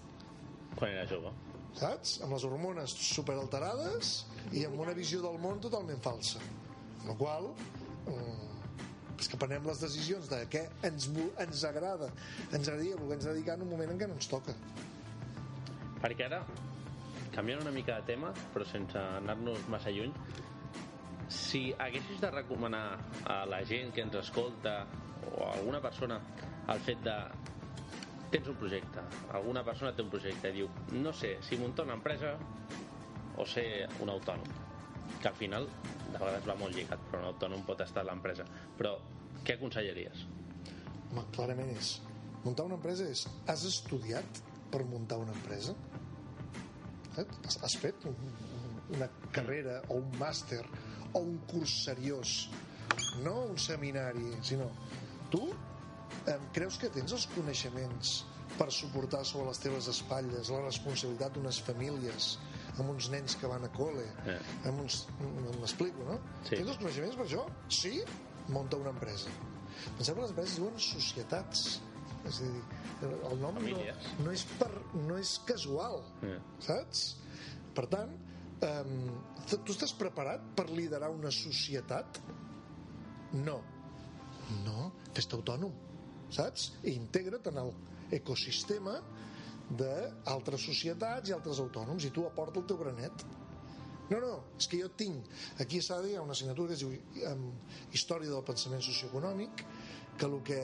[0.78, 1.34] Quan era jove.
[1.76, 2.16] saps?
[2.24, 4.14] Amb les hormones superalterades
[4.56, 6.40] i amb una visió del món totalment falsa.
[7.02, 7.52] Amb la qual
[8.08, 8.49] mm,
[9.20, 11.10] és que prenem les decisions de què ens,
[11.44, 12.08] ens agrada,
[12.50, 14.56] ens agradaria voler-nos dedicar en un moment en què no ens toca.
[16.00, 16.40] Perquè ara,
[17.36, 20.14] canviant una mica de tema, però sense anar-nos massa lluny,
[21.30, 22.86] si haguessis de recomanar
[23.30, 24.80] a la gent que ens escolta
[25.28, 26.18] o a alguna persona
[26.74, 27.18] el fet de
[28.32, 29.04] tens un projecte,
[29.36, 32.38] alguna persona té un projecte i diu, no sé si muntar una empresa
[33.36, 34.59] o ser un autònom
[35.20, 35.68] que al final
[36.06, 38.46] de vegades va molt lligat però un autònom pot estar l'empresa
[38.78, 38.94] però
[39.46, 40.26] què aconsellaries?
[41.10, 41.94] Home, clarament és.
[42.44, 43.24] Muntar una empresa és...
[43.50, 44.42] Has estudiat
[44.72, 45.74] per muntar una empresa?
[47.18, 50.62] Has, has fet un- una carrera o un màster
[51.18, 52.34] o un curs seriós
[53.26, 54.68] no un seminari sinó
[55.34, 58.12] tu eh, creus que tens els coneixements
[58.60, 62.30] per suportar sobre les teves espatlles la responsabilitat d'unes famílies
[62.84, 64.38] amb uns nens que van a col·le Eh.
[64.70, 65.02] amb uns...
[65.60, 66.20] m'explico, no?
[66.44, 66.56] Sí.
[66.56, 67.46] Tens els coneixements per això?
[67.70, 67.94] Sí,
[68.50, 69.30] munta una empresa.
[69.98, 71.68] Penseu que les empreses es diuen societats.
[72.28, 72.64] És a dir,
[73.08, 74.08] el nom no, Famílies.
[74.20, 74.68] no, és per,
[75.08, 76.38] no és casual, Eh.
[76.60, 77.06] saps?
[77.74, 78.12] Per tant,
[78.66, 82.20] um, tu estàs preparat per liderar una societat?
[83.34, 83.62] No.
[84.66, 85.72] No, fes-te autònom,
[86.34, 86.74] saps?
[86.84, 87.62] I integra't en
[88.12, 88.98] l'ecosistema
[89.70, 93.26] d'altres societats i altres autònoms i tu aporta el teu granet.
[94.10, 95.28] No, no, és que jo tinc...
[95.62, 97.44] Aquí a SADE hi ha una assignatura que es diu um,
[97.94, 99.62] Història del pensament socioeconòmic
[100.18, 100.62] que el que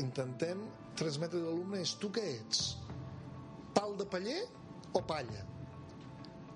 [0.00, 0.62] intentem
[0.98, 2.62] transmetre a l'alumne és tu què ets?
[3.76, 4.40] Pal de paller
[4.96, 5.44] o palla?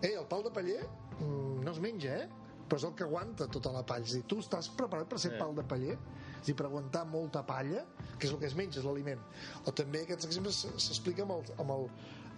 [0.01, 2.57] Eh, el pal de paller mm, no es menja, eh?
[2.71, 4.09] Però és el que aguanta tota la palla.
[4.09, 5.39] És dir, tu estàs preparat per ser Eh.
[5.43, 5.99] pal de paller?
[6.41, 7.85] És a dir, per aguantar molta palla,
[8.19, 9.21] que és el que es menja, és l'aliment.
[9.69, 11.87] O també aquests exemples s- s'explica amb, el, amb, el,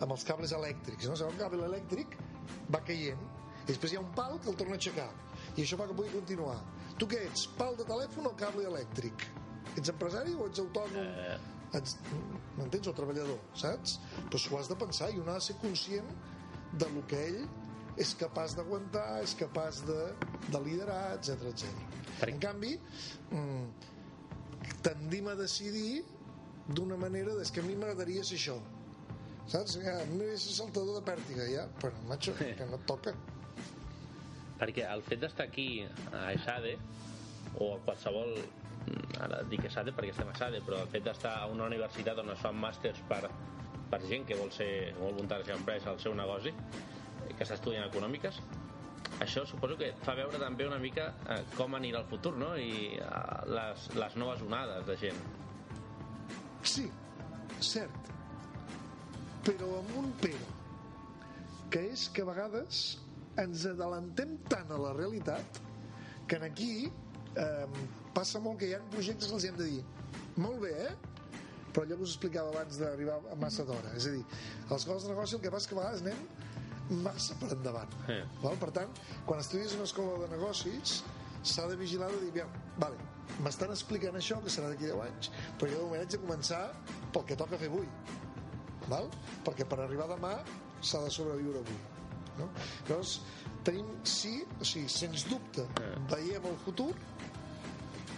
[0.02, 1.06] amb els cables elèctrics.
[1.08, 1.16] No?
[1.16, 2.16] Sabeu que el cable elèctric
[2.74, 3.22] va caient
[3.62, 5.10] i després hi ha un pal que el torna a aixecar
[5.56, 6.58] i això fa que pugui continuar.
[6.98, 7.46] Tu què ets?
[7.58, 9.26] Pal de telèfon o cable elèctric?
[9.78, 11.06] Ets empresari o ets autònom?
[11.06, 11.38] Eh.
[11.78, 11.94] Ets,
[12.58, 12.88] m'entens?
[12.90, 14.00] O treballador, saps?
[14.28, 16.10] Però s'ho has de pensar i un ha de ser conscient
[16.72, 17.40] de lo que ell
[18.02, 20.00] és capaç d'aguantar, és capaç de,
[20.48, 21.88] de liderar, etc etc.
[22.26, 22.74] En canvi,
[23.30, 23.91] mm,
[24.82, 26.02] tendim a decidir
[26.68, 28.56] d'una manera és que a mi m'agradaria ser això
[29.50, 29.78] saps?
[29.82, 32.52] Ja, a mi m'agradaria ser saltador de pèrtiga ja, però macho, Sí.
[32.56, 33.14] que no et toca
[34.62, 36.76] perquè el fet d'estar aquí a ESADE
[37.58, 38.36] o a qualsevol
[39.20, 42.30] ara dic ESADE perquè estem a ESADE però el fet d'estar a una universitat on
[42.30, 43.26] es fan màsters per,
[43.90, 46.54] per gent que vol, ser, vol muntar la seva empresa, el seu negoci
[47.32, 48.38] que està estudiant econòmiques
[49.20, 52.54] això suposo que fa veure també una mica eh, com anirà el futur no?
[52.56, 53.12] i eh,
[53.52, 55.22] les, les noves onades de gent
[56.62, 56.84] Sí,
[57.58, 58.10] cert.
[59.42, 60.50] Però amb un però,
[61.74, 62.82] que és que a vegades
[63.42, 65.58] ens adelantem tant a la realitat
[66.30, 67.80] que en aquí eh,
[68.14, 69.82] passa molt que hi ha projectes que els hem de dir
[70.38, 70.92] molt bé, eh?
[71.72, 73.96] Però allò que us explicava abans d'arribar a massa d'hora.
[73.98, 74.22] És a dir,
[74.68, 76.22] a les coses de negoci el que passa que a vegades anem
[76.90, 77.94] massa per endavant.
[78.10, 78.22] Eh.
[78.42, 78.56] Val?
[78.60, 81.02] Per tant, quan estudies una escola de negocis,
[81.42, 82.96] s'ha de vigilar de dir, "Aviam, vale,
[83.42, 86.72] m'estan explicant això, que serà d'aquí 10 anys, però jo de moment haig de començar
[87.12, 87.88] pel que toca fer avui.
[88.88, 89.08] Val?
[89.44, 90.42] Perquè per arribar demà
[90.80, 91.80] s'ha de sobreviure avui.
[92.38, 92.48] No?
[92.88, 93.20] Llavors,
[93.64, 95.66] tenim, sí, o sigui, sens dubte,
[96.10, 96.94] veiem el futur,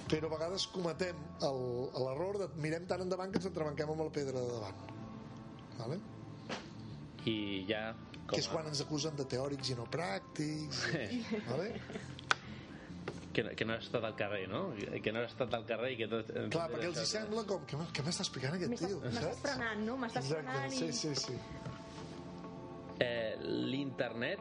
[0.09, 4.41] però a vegades cometem l'error de mirem tan endavant que ens entrebanquem amb la pedra
[4.41, 4.95] de davant
[5.79, 6.01] vale?
[7.25, 7.95] I ja...
[8.25, 10.85] Com que és quan ens acusen de teòrics i no pràctics
[11.51, 11.69] vale?
[13.35, 14.63] que, que no has estat al carrer, no?
[15.03, 16.31] Que no has estat al carrer i que tot...
[16.55, 19.99] clar, perquè els hi sembla com que, què m'està explicant aquest tio m'estàs frenant, no?
[20.01, 20.99] M'estàs frenant Exacte, i...
[21.03, 21.73] sí, sí, sí
[23.03, 24.39] Eh, L'internet,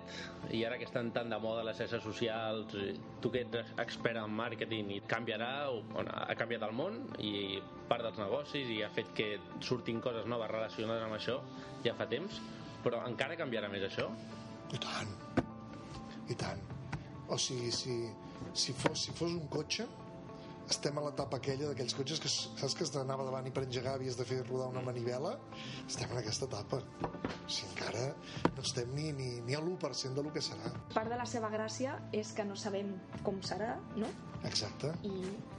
[0.53, 2.75] i ara que estan tan de moda les xarxes socials,
[3.23, 7.57] tu que ets expert en màrqueting, i canviarà, o, bueno, ha canviat el món i
[7.89, 9.29] part dels negocis i ha fet que
[9.65, 11.39] surtin coses noves relacionades amb això
[11.85, 12.37] ja fa temps,
[12.83, 14.09] però encara canviarà més això?
[14.73, 15.11] I tant.
[16.29, 16.61] I tant.
[17.31, 17.97] O sigui, si,
[18.53, 19.87] si, fos, si fos un cotxe,
[20.69, 24.17] estem a l'etapa aquella d'aquells cotxes que saps que t'anava davant i per engegar havies
[24.19, 25.33] de fer rodar una manivela
[25.87, 28.05] estem en aquesta etapa o sigui, encara
[28.55, 31.97] no estem ni, ni, ni a l'1% del que serà Part de la seva gràcia
[32.15, 32.93] és que no sabem
[33.23, 34.09] com serà, no?
[34.47, 35.13] exacte I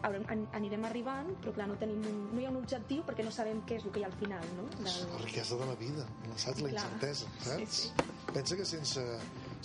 [0.04, 3.24] haurem, an, anirem arribant, però clar, no, tenim un, no hi ha un objectiu perquè
[3.26, 4.66] no sabem què és el que hi ha al final, no?
[4.84, 6.64] és la riquesa de la vida la, saps?
[6.64, 6.84] la Clar.
[6.88, 7.80] incertesa saps?
[7.80, 8.32] Sí, sí.
[8.32, 9.04] pensa que sense,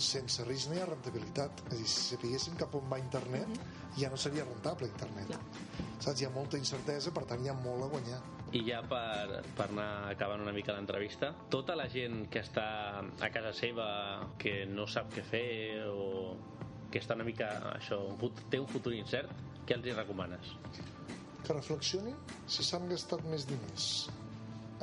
[0.04, 3.60] sense risc no hi ha rentabilitat és a dir, si sapiguéssim cap on va internet
[3.98, 5.40] ja no seria rentable internet Clar.
[5.98, 6.20] saps?
[6.20, 8.20] hi ha molta incertesa per tant hi ha molt a guanyar
[8.56, 12.64] I ja per, per anar acabant una mica l'entrevista, tota la gent que està
[12.98, 13.86] a casa seva,
[14.42, 16.34] que no sap què fer o
[16.90, 19.30] que està una mica, això, un té un futur incert,
[19.68, 20.56] què els hi recomanes?
[21.46, 23.86] que reflexionin si s'han gastat més diners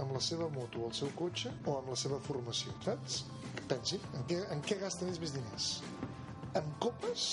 [0.01, 3.22] amb la seva moto o el seu cotxe o amb la seva formació, saps?
[3.68, 5.65] Que pensin, en què, en què gasten ells més diners?
[6.55, 7.24] En copes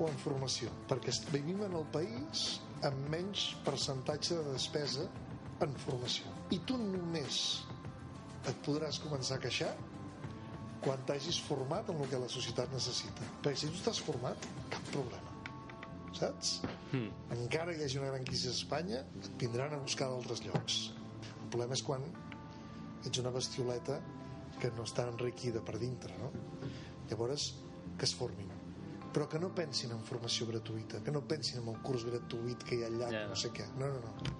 [0.00, 0.70] o en formació?
[0.88, 2.44] Perquè vivim en el país
[2.88, 5.04] amb menys percentatge de despesa
[5.60, 6.32] en formació.
[6.56, 7.42] I tu només
[8.48, 9.68] et podràs començar a queixar
[10.86, 13.28] quan t'hagis format en el que la societat necessita.
[13.44, 15.36] Perquè si tu estàs format, cap problema.
[16.16, 16.56] Saps?
[16.94, 17.12] Hmm.
[17.36, 20.74] encara hi hagi una gran crisi a Espanya et vindran a buscar d'altres llocs
[21.24, 22.04] el problema és quan
[23.08, 23.96] ets una bestioleta
[24.62, 26.30] que no està enriquida per dintre no?
[27.10, 27.48] llavors
[27.98, 28.50] que es formin
[29.12, 32.78] però que no pensin en formació gratuïta que no pensin en el curs gratuït que
[32.78, 33.26] hi ha allà Ja.
[33.28, 34.38] no sé què, no, no, no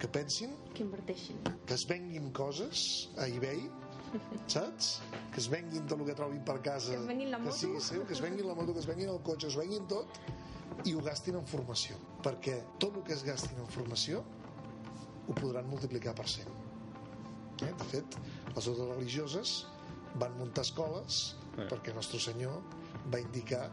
[0.00, 1.38] que pensin Que inverteixin.
[1.68, 2.82] que es venguin coses
[3.20, 3.62] a eBay
[4.50, 5.00] saps?
[5.32, 7.56] que es venguin tot el que trobin per casa Que es venguin la que moto.
[7.56, 9.86] sigui seu, que es venguin la moto, que es venguin el cotxe, que es venguin
[9.86, 10.20] tot
[10.88, 14.24] i ho gastin en formació perquè tot el que es gastin en formació
[15.28, 16.48] ho podran multiplicar per 100
[17.66, 17.74] eh?
[17.78, 18.18] de fet
[18.56, 19.54] les ordres religioses
[20.20, 21.66] van muntar escoles Eh.
[21.66, 22.60] perquè Nostre Senyor
[23.12, 23.64] va indicar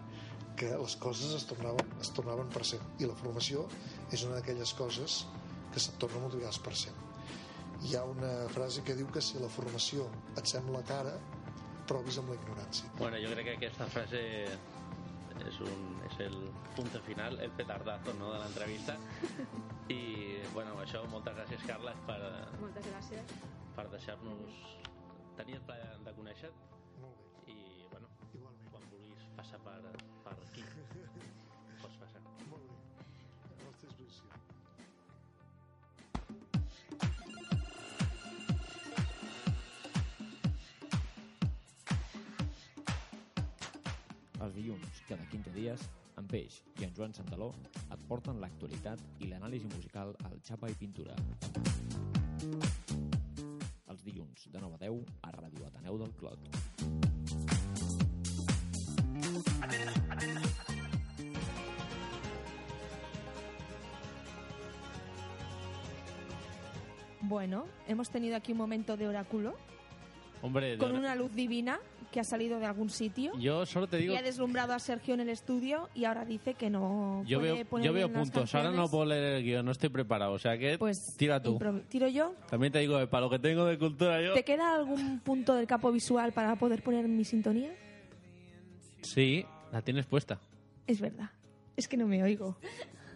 [0.58, 3.68] que les coses es tornaven, es tornaven per 100 i la formació
[4.12, 5.20] és una d'aquelles coses
[5.74, 9.38] que se't torna a multiplicar per 100 hi ha una frase que diu que si
[9.40, 11.14] la formació et sembla cara
[11.88, 14.24] provis amb la ignorància Bueno, jo crec que aquesta frase
[15.48, 16.38] és, un, és el
[16.76, 18.98] punt final, el petardazo no, de l'entrevista.
[19.98, 20.02] I,
[20.54, 22.20] bueno, amb això, moltes gràcies, Carles, per,
[22.60, 23.38] Moltes gràcies.
[23.78, 24.64] per deixar-nos
[25.38, 26.52] tenir el plaer de conèixer
[44.58, 45.84] dilluns, cada 15 dies,
[46.18, 47.52] en Peix i en Joan Santaló
[47.94, 51.14] et porten l'actualitat i l'anàlisi musical al Xapa i Pintura.
[53.88, 56.40] Els dilluns, de 9 a 10, a Ràdio Ateneu del Clot.
[67.22, 69.56] Bueno, hemos tenido aquí un momento de oráculo
[70.42, 71.80] Hombre, con una luz divina
[72.12, 74.14] que ha salido de algún sitio yo solo te digo...
[74.14, 77.54] y ha deslumbrado a Sergio en el estudio y ahora dice que no Yo puede
[77.54, 78.92] veo, poner yo veo puntos, ahora no canciones.
[78.92, 81.60] puedo leer el guion, no estoy preparado, o sea que Pues tira tú.
[81.90, 82.34] tiro yo.
[82.50, 84.34] También te digo, eh, para lo que tengo de cultura yo...
[84.34, 87.72] ¿Te queda algún punto del capo visual para poder poner mi sintonía?
[89.02, 90.40] Sí, la tienes puesta.
[90.88, 91.30] Es verdad.
[91.76, 92.58] Es que no me oigo.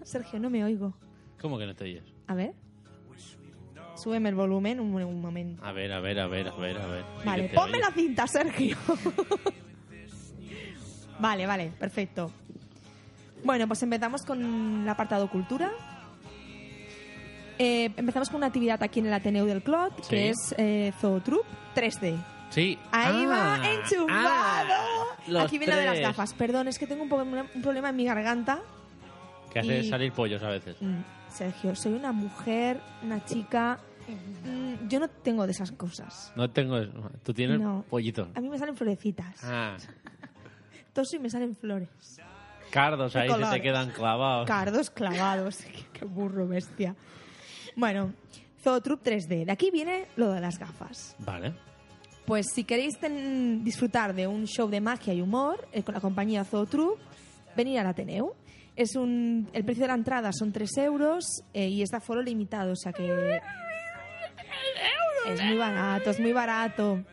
[0.04, 0.94] Sergio, no me oigo.
[1.40, 2.04] ¿Cómo que no te oyes?
[2.28, 2.54] A ver.
[4.02, 5.64] Súbeme el volumen un, un momento.
[5.66, 7.04] A ver, a ver, a ver, a ver, a ver.
[7.26, 8.78] Vale, ponme la cinta, Sergio.
[11.20, 12.32] vale, vale, perfecto.
[13.44, 15.72] Bueno, pues empezamos con el apartado cultura.
[17.60, 20.10] Eh, empezamos con una actividad aquí en el Ateneo del Clot, Sí.
[20.10, 21.46] que es eh, Zootroop
[21.76, 22.18] 3D.
[22.50, 22.78] Sí.
[22.92, 25.40] Ahí Ah, va, enchufado.
[25.40, 26.34] ah, aquí viene lo de las gafas.
[26.34, 28.60] Perdón, es que tengo un, po- un problema en mi garganta.
[29.54, 30.76] Que hace Y- salir pollos a veces.
[30.82, 33.80] Mm, Sergio, soy una mujer, una chica.
[34.08, 36.32] Mm, yo no tengo de esas cosas.
[36.36, 36.80] No tengo...
[37.24, 37.84] Tú tienes No.
[37.90, 38.28] pollitos.
[38.36, 39.44] A mí me salen florecitas.
[39.44, 39.78] Ah,
[40.94, 41.90] Toso y me salen flores.
[42.72, 44.48] cardos ahí se te quedan clavados.
[44.48, 45.58] Cardos clavados.
[45.64, 46.96] qué, qué burro, bestia.
[47.76, 48.14] Bueno,
[48.64, 49.46] Zootroop 3D.
[49.46, 51.16] De aquí viene lo de las gafas.
[51.20, 51.54] Vale.
[52.26, 56.02] Pues si queréis ten- disfrutar de un show de magia y humor eh, con la
[56.02, 57.00] compañía Zootroop,
[57.56, 58.34] venid al Ateneu.
[58.76, 62.22] Es un, el precio de la entrada son 3 euros eh, y es de aforo
[62.22, 63.40] limitado, o sea que...
[65.28, 67.04] Es muy barato, es muy barato.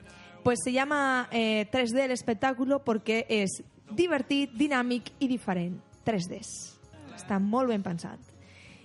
[0.42, 5.76] Pues se llama eh, 3D el espectáculo porque és divertit, dinàmic i diferent.
[6.06, 6.48] 3Ds.
[7.18, 8.18] Està molt ben pensat.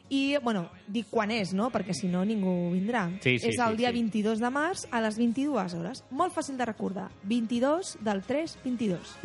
[0.09, 1.69] I, bueno, dic quan és, no?
[1.71, 3.05] Perquè si no ningú vindrà.
[3.23, 4.01] Sí, sí, és el sí, dia sí.
[4.01, 6.03] 22 de març a les 22 hores.
[6.11, 7.07] Molt fàcil de recordar.
[7.23, 9.15] 22 del 3, 22.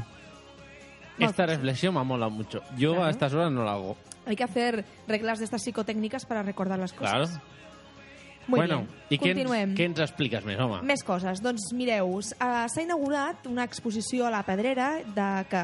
[1.19, 2.63] Esta reflexión me mola mucho.
[2.77, 3.07] Yo Claro.
[3.07, 3.97] a estas horas no la hago.
[4.25, 7.31] Hay que hacer reglas de estas psicotécnicas para recordar las cosas.
[7.31, 7.43] Claro.
[8.49, 8.89] Muy bueno, bien.
[9.11, 9.75] i què ens, Continuem.
[9.77, 10.81] què ens expliques més, home?
[10.83, 11.43] Més coses.
[11.45, 15.63] Doncs mireu, uh, s'ha inaugurat una exposició a la Pedrera de, que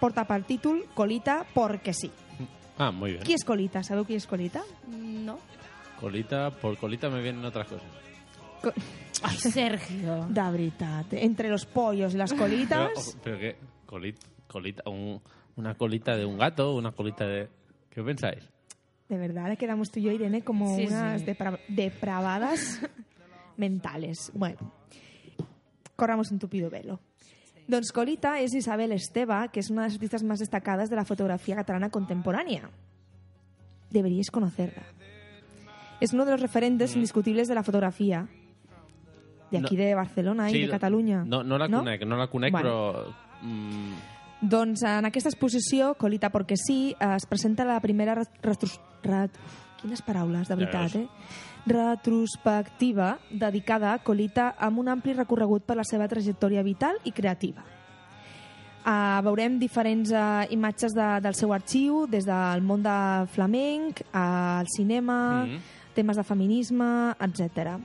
[0.00, 2.10] porta per títol Colita porque sí.
[2.76, 3.22] Ah, muy bien.
[3.22, 3.84] Qui és Colita?
[3.86, 4.64] Sabeu qui és Colita?
[4.90, 5.38] No.
[6.00, 7.86] Colita, por colita me vienen otras cosas.
[9.22, 10.26] Ai, Sergio.
[10.28, 11.12] De veritat.
[11.12, 11.24] eh?
[11.24, 13.16] Entre los pollos y las Pero, colitas...
[13.22, 13.56] pero qué,
[13.86, 15.20] colita, colita un-
[15.56, 17.48] una colita de un gato, una colita de...
[17.90, 18.50] ¿Qué pensáis?
[19.08, 21.26] De verdad, le quedamos tú y yo, Irene, como Sí, unas sí.
[21.26, 22.80] depra- depravadas
[23.56, 24.30] mentales.
[24.34, 24.72] Bueno,
[25.96, 27.00] corramos un tupido velo.
[27.66, 31.04] Doncs Colita és Isabel Esteva, que es una de las artistas más destacadas de la
[31.04, 32.68] fotografía catalana contemporánea.
[33.90, 34.82] Deberíais conocerla.
[36.00, 38.28] Es uno de los referentes indiscutibles de la fotografía.
[39.50, 39.78] De aquí Mm.
[39.78, 39.84] No.
[39.84, 41.24] de Barcelona Sí, i de Catalunya.
[41.24, 42.68] No, no la conec, no la conec, Vale.
[42.68, 43.14] però...
[43.42, 43.92] Mm,
[44.44, 48.78] Doncs en aquesta exposició, Colita perquè sí, es presenta la primera ret- retros...
[49.02, 49.30] Ret...
[49.84, 51.08] Quines paraules, de veritat, eh?
[51.68, 57.62] Retrospectiva dedicada a Colita amb un ampli recorregut per la seva trajectòria vital i creativa.
[58.84, 62.96] Uh, veurem diferents uh, imatges de, del seu arxiu, des del món de
[63.32, 65.60] flamenc, al cinema, Mhm.
[65.94, 66.88] temes de feminisme,
[67.20, 67.78] etc.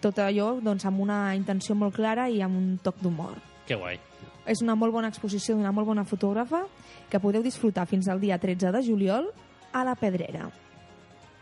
[0.00, 3.34] Tot allò doncs, amb una intenció molt clara i amb un toc d'humor.
[3.66, 3.98] que guai.
[4.46, 6.64] És una molt bona exposició d'una molt bona fotògrafa
[7.10, 9.28] que podeu disfrutar fins al dia 13 de juliol
[9.72, 10.48] a la Pedrera.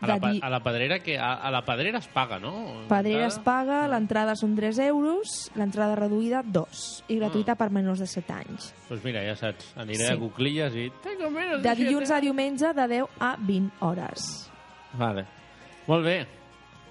[0.01, 2.83] A la, a la pedrera que a, a la pedrera es paga, no?
[2.89, 8.05] Pedrera es paga, l'entrada són 3 euros, l'entrada reduïda 2 i gratuïta per menors de
[8.11, 8.67] 7 anys.
[8.89, 10.11] Pues mira, ja saps, aniré Sí.
[10.13, 10.91] a cuclilles i...
[11.63, 14.27] De dilluns a diumenge de 10 a 20 hores.
[14.99, 15.25] Vale.
[15.87, 16.17] Molt bé.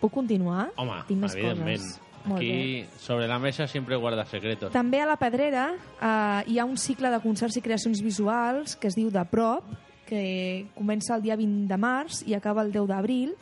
[0.01, 0.71] Puc continuar?
[0.81, 1.85] Home, Tinc més evidentment.
[1.85, 2.01] coses.
[2.25, 2.47] Molt bé.
[2.49, 4.73] Aquí, sobre la mesa, siempre guarda secretos.
[4.73, 8.89] També a la Pedrera eh, hi ha un cicle de concerts i creacions visuals que
[8.89, 9.65] es diu De Prop,
[10.07, 13.35] que comença el dia 20 de març i acaba el 10 d'abril,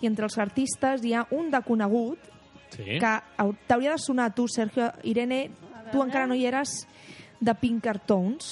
[0.00, 2.18] i entre els artistes hi ha un de conegut
[2.68, 2.98] Sí?
[3.00, 4.90] que hau- t'hauria de sonar a tu, Sergio.
[5.02, 5.50] Irene,
[5.90, 6.86] tu encara no hi eres
[7.40, 8.50] de Pinkertons.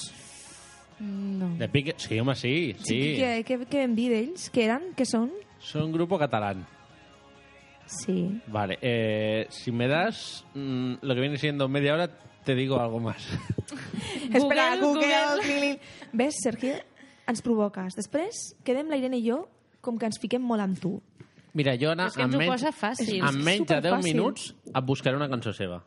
[0.99, 1.51] No.
[1.59, 1.93] De pique...
[1.97, 2.97] Sí, home, sí, sí.
[3.19, 4.47] Què, què, què vam dir d'ells?
[4.49, 4.87] Què eren?
[4.97, 5.29] Què són?
[5.61, 6.65] Son grupo catalán.
[7.87, 8.41] Sí.
[8.47, 12.09] Vale, eh, si me das mm, lo que viene siendo media hora,
[12.43, 13.23] te digo algo más.
[14.33, 15.07] Espera, Google,
[15.41, 15.79] Google.
[16.13, 16.75] Ves, Sergio?
[17.27, 17.95] Ens provoques.
[17.97, 19.41] Després quedem la Irene i jo
[19.83, 20.93] com que ens fiquem molt amb tu.
[21.57, 23.17] Mira, jo ara, És que ens en ho menys, posa fàcil.
[23.23, 24.13] en menys de 10 superfàcil.
[24.13, 25.81] minuts, et buscaré una cançó seva.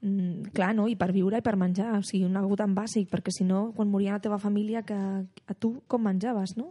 [0.00, 0.86] Mm, clar, no?
[0.88, 3.66] i per viure i per menjar o sigui, un algú tan bàsic, perquè si no
[3.76, 6.70] quan moria la teva família que a tu com menjaves no?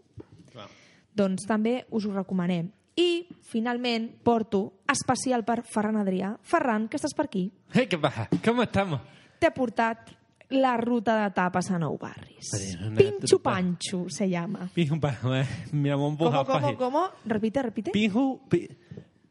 [1.16, 2.70] Doncs també us ho recomanem.
[3.00, 6.34] I, finalment, porto especial per Ferran Adrià.
[6.44, 7.46] Ferran, que estàs per aquí?
[7.74, 8.28] Hey, ¿Qué pasa?
[8.44, 9.02] ¿Cómo estamos?
[9.40, 10.12] T'he portat
[10.50, 12.50] la ruta de tapes a Nou Barris.
[12.82, 13.40] Ruta.
[13.44, 14.70] Pancho se llama.
[14.74, 16.76] Pinju, pa, eh, mi amor, ¿Cómo, buja, cómo, paji.
[16.76, 17.06] cómo?
[17.26, 17.92] Repite, repite.
[17.92, 18.68] Pinju, pi,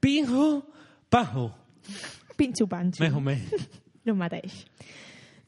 [0.00, 0.62] pinju,
[1.10, 1.50] paju.
[2.38, 3.02] Pinxo Panxo.
[3.02, 3.50] Més o menys.
[4.08, 4.62] El mateix.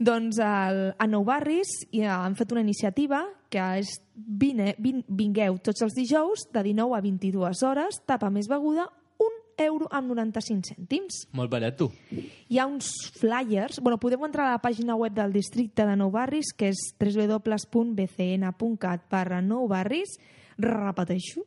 [0.01, 5.03] Doncs el, a Nou Barris hi ha- han fet una iniciativa que és vine, vin,
[5.09, 8.87] vingueu tots els dijous de 19 a 22 hores, tapa més beguda,
[9.21, 9.31] un
[9.61, 11.27] euro amb 95 cèntims.
[11.37, 11.91] Molt barat, tu.
[12.49, 16.11] Hi ha uns flyers, bueno, podeu entrar a la pàgina web del districte de Nou
[16.11, 16.79] Barris, que és
[18.01, 20.17] www.bcn.cat barra Nou Barris,
[20.57, 21.45] repeteixo,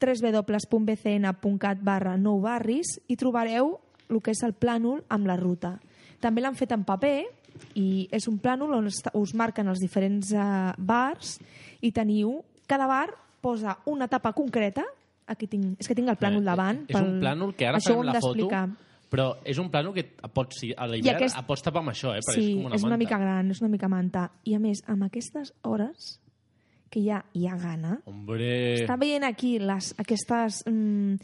[0.00, 3.80] www.bcn.cat barra Nou Barris i trobareu
[4.10, 5.74] el que és el plànol amb la ruta.
[6.20, 7.24] També l'han fet en paper
[7.74, 11.38] i és un plànol on us marquen els diferents eh, bars
[11.80, 12.40] i teniu...
[12.70, 13.08] Cada bar
[13.42, 14.84] posa una etapa concreta
[15.26, 16.84] aquí tinc, és que tinc el plànol davant.
[16.86, 18.48] Eh, És un plànol que ara Això farem la foto,
[19.10, 22.20] però és un plànol que pots, a l'hivern aquest- tapar amb això, eh?
[22.22, 23.04] Perquè sí, és com una és una manta.
[23.04, 24.30] mica gran, és una mica manta.
[24.44, 26.20] I a més, amb aquestes hores
[26.90, 28.50] que ja hi ha gana, Hombre...
[28.82, 30.64] està veient aquí les, aquestes...
[30.66, 31.14] Mm,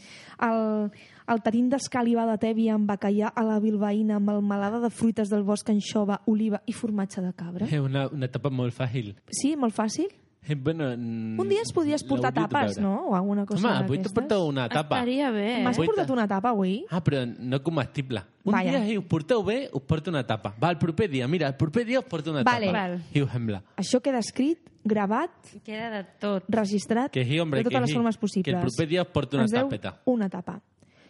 [0.47, 0.91] el,
[1.27, 5.67] el tarín d'escàliva de tèbia amb bacallà a la bilbaïna, melmelada de fruites del bosc
[5.73, 7.67] anxova, oliva i formatge de cabra.
[7.67, 9.11] És una, una etapa molt fàcil.
[9.35, 10.07] Sí, molt fàcil.
[10.47, 13.09] Eh, bueno, Un dia es podries portar tapes, no?
[13.09, 15.01] O alguna cosa Home, avui t'he portat una tapa.
[15.01, 15.57] Estaria bé.
[15.65, 16.85] M'has portat ta- una tapa avui?
[16.89, 18.21] Ah, però no comestible.
[18.47, 18.69] Un Vaja.
[18.77, 20.53] dia, si us porteu bé, us porto una tapa.
[20.63, 22.67] Va, el proper dia, mira, el proper dia us porto una Vale.
[22.71, 22.79] tapa.
[22.87, 22.95] Val.
[23.11, 23.59] I us sembla.
[23.75, 25.29] Això queda escrit, gravat,
[25.63, 26.43] Queda de tot.
[26.47, 27.95] registrat, Que sí, hombre, de totes que les sí.
[27.95, 28.55] formes Que possibles.
[28.55, 30.01] el proper dia us porto una Ens deu tapeta.
[30.05, 30.61] una tapa.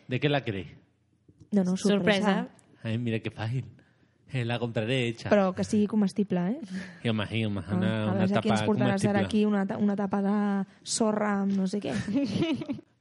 [0.08, 0.68] ¿De qué la queréis?
[1.52, 2.48] No, no, sorpresa.
[2.48, 2.48] Sorpresa.
[2.84, 3.66] Ay, mira qué fácil.
[4.34, 5.30] Eh, La compraré hecha.
[5.30, 6.60] Però que sigui comestible, eh?
[7.02, 9.78] Jo imagino, Ah, una, a una veure, aquí ens tapa portaràs ara aquí una, ta-
[9.78, 11.94] una tapa de sorra amb no sé què.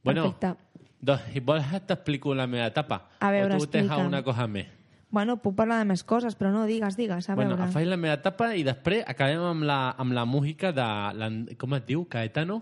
[0.05, 0.55] Bueno, Perfecte.
[1.01, 3.09] doncs, si vols t'explico la meva etapa.
[3.19, 3.95] A veure, o tu tens explica.
[3.97, 4.69] alguna cosa més.
[5.17, 7.71] Bueno, puc parlar de més coses, però no, digues, digues, a bueno, veure.
[7.73, 10.89] faig la meva etapa i després acabem amb la, amb la música de...
[11.17, 12.03] La, com es diu?
[12.13, 12.59] Caetano?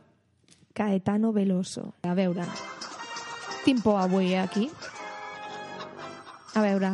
[0.71, 1.89] Caetano Veloso.
[2.07, 2.45] A veure.
[3.65, 4.69] Tinc por avui, eh, aquí.
[6.55, 6.93] A veure.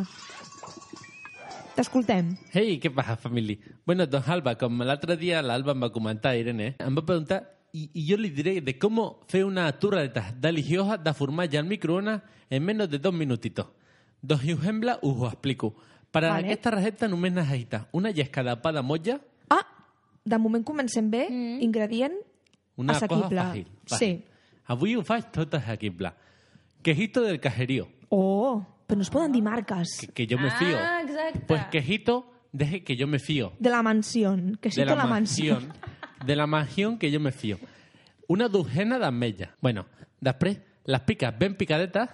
[1.75, 2.31] T'escoltem.
[2.55, 3.61] Hey, què passa, família?
[3.85, 7.91] Bueno, doncs Alba, com l'altre dia l'Alba em va comentar, Irene, em va preguntar y,
[7.93, 12.65] y yo le diré de cómo fer una turreta deliciosa de formatge al microondas en
[12.65, 13.67] menos de dos minutitos.
[14.21, 15.75] Dos sembla, us ho explico.
[16.11, 16.47] Per a Vale.
[16.47, 19.19] aquesta recepta només necessita una llesca de pa de motlla,
[19.49, 19.65] Ah,
[20.23, 21.27] de moment comencem bé.
[21.29, 21.61] Mm.
[21.61, 22.13] Ingredient
[22.75, 23.23] una assequible.
[23.23, 23.65] cosa fàcil.
[23.87, 23.97] fàcil.
[23.97, 24.25] Sí.
[24.67, 26.11] Avui ho faig tot assequible.
[26.83, 29.87] Quejito del cajerío, Oh, però no es poden dir marques.
[30.01, 30.77] que, que yo me fío.
[30.77, 31.39] Ah, exacte.
[31.47, 33.53] Pues quejito, deje que yo me fío.
[33.59, 34.57] De la mansión.
[34.61, 35.63] Que sí de la, la mansión.
[35.67, 36.25] mansión.
[36.25, 37.57] De la mansión que yo me fío.
[38.27, 39.49] Una docena d'ametlles.
[39.61, 39.85] Bueno,
[40.21, 42.09] després les piques ben picadetes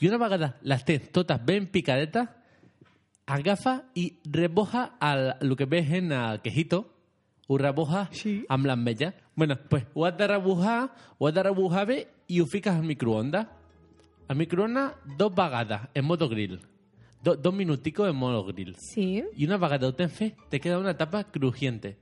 [0.00, 2.28] i una vegada les tens totes ben picadetes,
[3.26, 6.86] agafa i reboja el, el que ves en el quejito,
[7.48, 8.44] ho reboja sí.
[8.48, 9.14] amb l'ametlla.
[9.34, 12.82] Bueno, pues ho has de rebojar, ho has de rebojar bé i ho fiques al
[12.84, 13.46] microondas.
[14.28, 16.60] Al microondas dos vegades en modo grill.
[17.22, 18.76] Do, dos minuticos en modo grill.
[18.76, 19.24] Sí.
[19.34, 21.96] Y una vegada ho tens fet, te queda una tapa crujiente.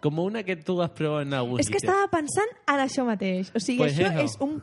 [0.00, 3.50] Como una que tu has probado en algun És que estava pensant en això mateix.
[3.56, 4.20] O sigui, Pues això eso.
[4.20, 4.62] és un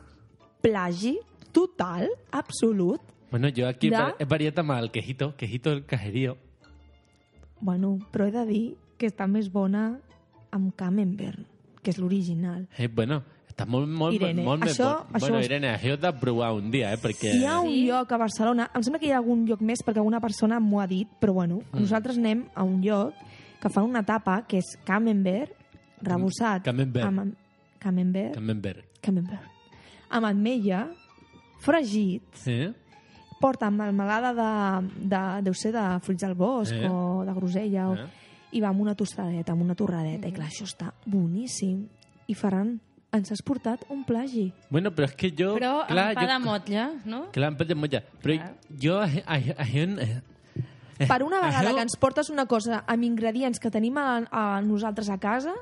[0.62, 1.18] plagi
[1.52, 3.00] total, absolut.
[3.32, 6.38] Bueno, yo aquí va- he variado amb el quejito, quejito del cajerío.
[7.60, 10.00] Bueno, però he de dir que està més bona
[10.52, 11.40] amb Camembert,
[11.82, 12.68] que és l'original.
[12.78, 15.14] Eh, bueno, està molt, molt, Irene, molt més això- bon.
[15.14, 17.34] això Bueno, és- Irene, això has de provar un dia, eh, perquè...
[17.40, 19.98] Hi ha un lloc a Barcelona, em sembla que hi ha algun lloc més perquè
[19.98, 21.80] alguna persona m'ho ha dit, però bueno, Mm.
[21.80, 23.14] nosaltres anem a un lloc
[23.62, 25.52] que fa una tapa que és Camembert,
[26.02, 27.06] rebossat Camembert.
[27.06, 27.36] amb
[27.80, 28.86] Camembert, Camembert.
[29.02, 29.42] Camembert,
[30.10, 30.90] amb ametlla,
[31.62, 32.72] fregit, Eh?
[33.42, 34.50] porta melmelada de,
[35.10, 36.88] de, deu ser de fruits del bosc Eh.
[36.90, 38.08] o de grosella o, Eh.
[38.54, 41.86] i va amb una tostadeta, amb una torradeta i clar, això està boníssim
[42.28, 42.76] i Ferran,
[43.12, 45.56] ens has portat un plagi Bueno, però és que jo...
[45.58, 47.24] Però clar, amb pa jo, de motlla, no?
[47.34, 48.04] Clar, amb pa de motlla.
[48.22, 48.54] Però Clar.
[48.80, 49.00] jo...
[49.02, 53.72] a- a- a- per una vegada això- que ens portes una cosa amb ingredients que
[53.74, 55.56] tenim a, a nosaltres a casa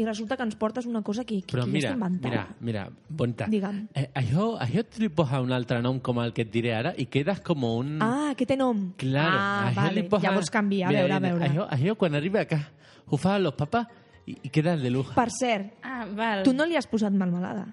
[0.00, 2.86] i resulta que ens portes una cosa que, que, Però que mira, ja mira, mira,
[3.08, 3.46] bonta.
[3.52, 3.82] Digue'm.
[3.94, 6.94] Eh, això, això te li posa un altre nom com el que et diré ara
[6.96, 7.98] i quedes com un...
[8.02, 10.00] ah, que té nom Claro, ah, vale.
[10.00, 10.28] li posa...
[10.30, 12.62] llavors canvia, a Mira, veure, a veure Això, això quan arriba acá,
[13.10, 13.86] ho fan los papás
[14.26, 15.12] i, i quedas de lujo.
[15.14, 16.42] per cert, Ah, val.
[16.44, 17.66] tu no li has posat melmelada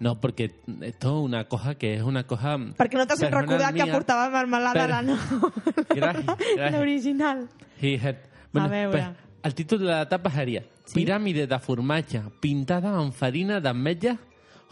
[0.00, 0.52] No, porque
[0.82, 2.56] esto es una cosa que es una cosa...
[2.78, 5.16] perquè no t'has recordat que portava melmelada Però- la no
[5.98, 6.24] Gràcies,
[6.54, 6.72] gràcies.
[6.76, 7.48] l'original
[7.82, 8.22] He had-
[8.54, 8.92] A veure.
[8.92, 10.64] pues, el títol de la tapa seria
[10.94, 14.16] Piràmide de formatge pintada amb farina d'ametlla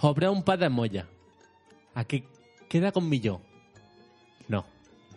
[0.00, 1.06] sobre un pa de molla.
[1.94, 2.24] a que
[2.68, 3.40] queda con millor.
[4.48, 4.64] No.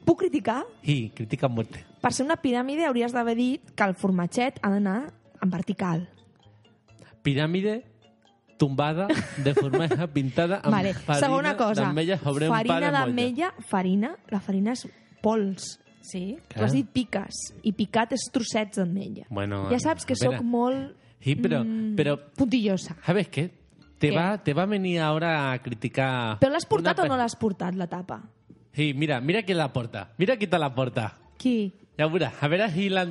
[0.05, 0.63] Puc criticar?
[0.83, 1.85] I critica muerte.
[2.01, 6.07] Per ser una piràmide hauries d'haver dit que el formatget ha d'anar en vertical.
[7.23, 7.83] Piràmide
[8.57, 9.07] tumbada,
[9.43, 10.93] deformada, pintada amb vale.
[10.93, 13.05] farina d'ametlla sobre un pa farina de motlla.
[13.05, 14.87] d'ametlla, farina, la farina és
[15.23, 15.79] pols.
[16.11, 16.37] Sí?
[16.47, 19.25] Tu has dit piques, i picat és trossets d'ametlla.
[19.29, 20.37] Bueno, ja saps que veure.
[20.37, 21.95] sóc molt Sí, pero, Mm.
[21.97, 22.95] pero puntillosa.
[23.05, 23.49] ¿sabes qué?
[23.99, 24.15] Te ¿Qué?
[24.15, 26.39] va, te va a venir ahora a criticar...
[26.39, 28.21] Però l'has portat una o no l'has portat, la tapa?
[28.71, 30.13] Sí, mira, mira quién la porta.
[30.17, 31.17] Mira quién te la porta.
[31.37, 31.73] Qui?
[31.97, 33.05] Ya verás, a ver si la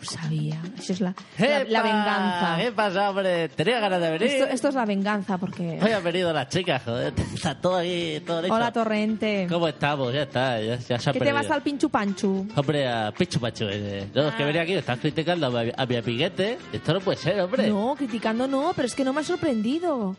[0.00, 0.60] Ho sabia.
[0.78, 2.56] Això és la, la, la venganza.
[2.60, 3.48] ¿Qué pasa, hombre?
[3.48, 4.28] Tenía ganas de venir.
[4.28, 5.78] Esto, esto es la venganza, porque...
[5.82, 7.12] Hoy han venido las chicas, joder.
[7.34, 8.54] Está todo aquí, todo listo.
[8.54, 9.46] Hola, Torrente.
[9.50, 10.12] ¿Cómo estamos?
[10.14, 12.46] Ya está, ya, ya se ha ¿Qué te vas al pinchu panchu?
[12.54, 13.64] Hombre, a Pichu Pachu.
[13.68, 14.08] eh.
[14.14, 16.58] No, es que venía aquí, estás criticando a mi, a mi amiguete.
[16.72, 17.68] Esto no puede ser, hombre.
[17.68, 20.14] No, criticando no, pero es que no me ha sorprendido.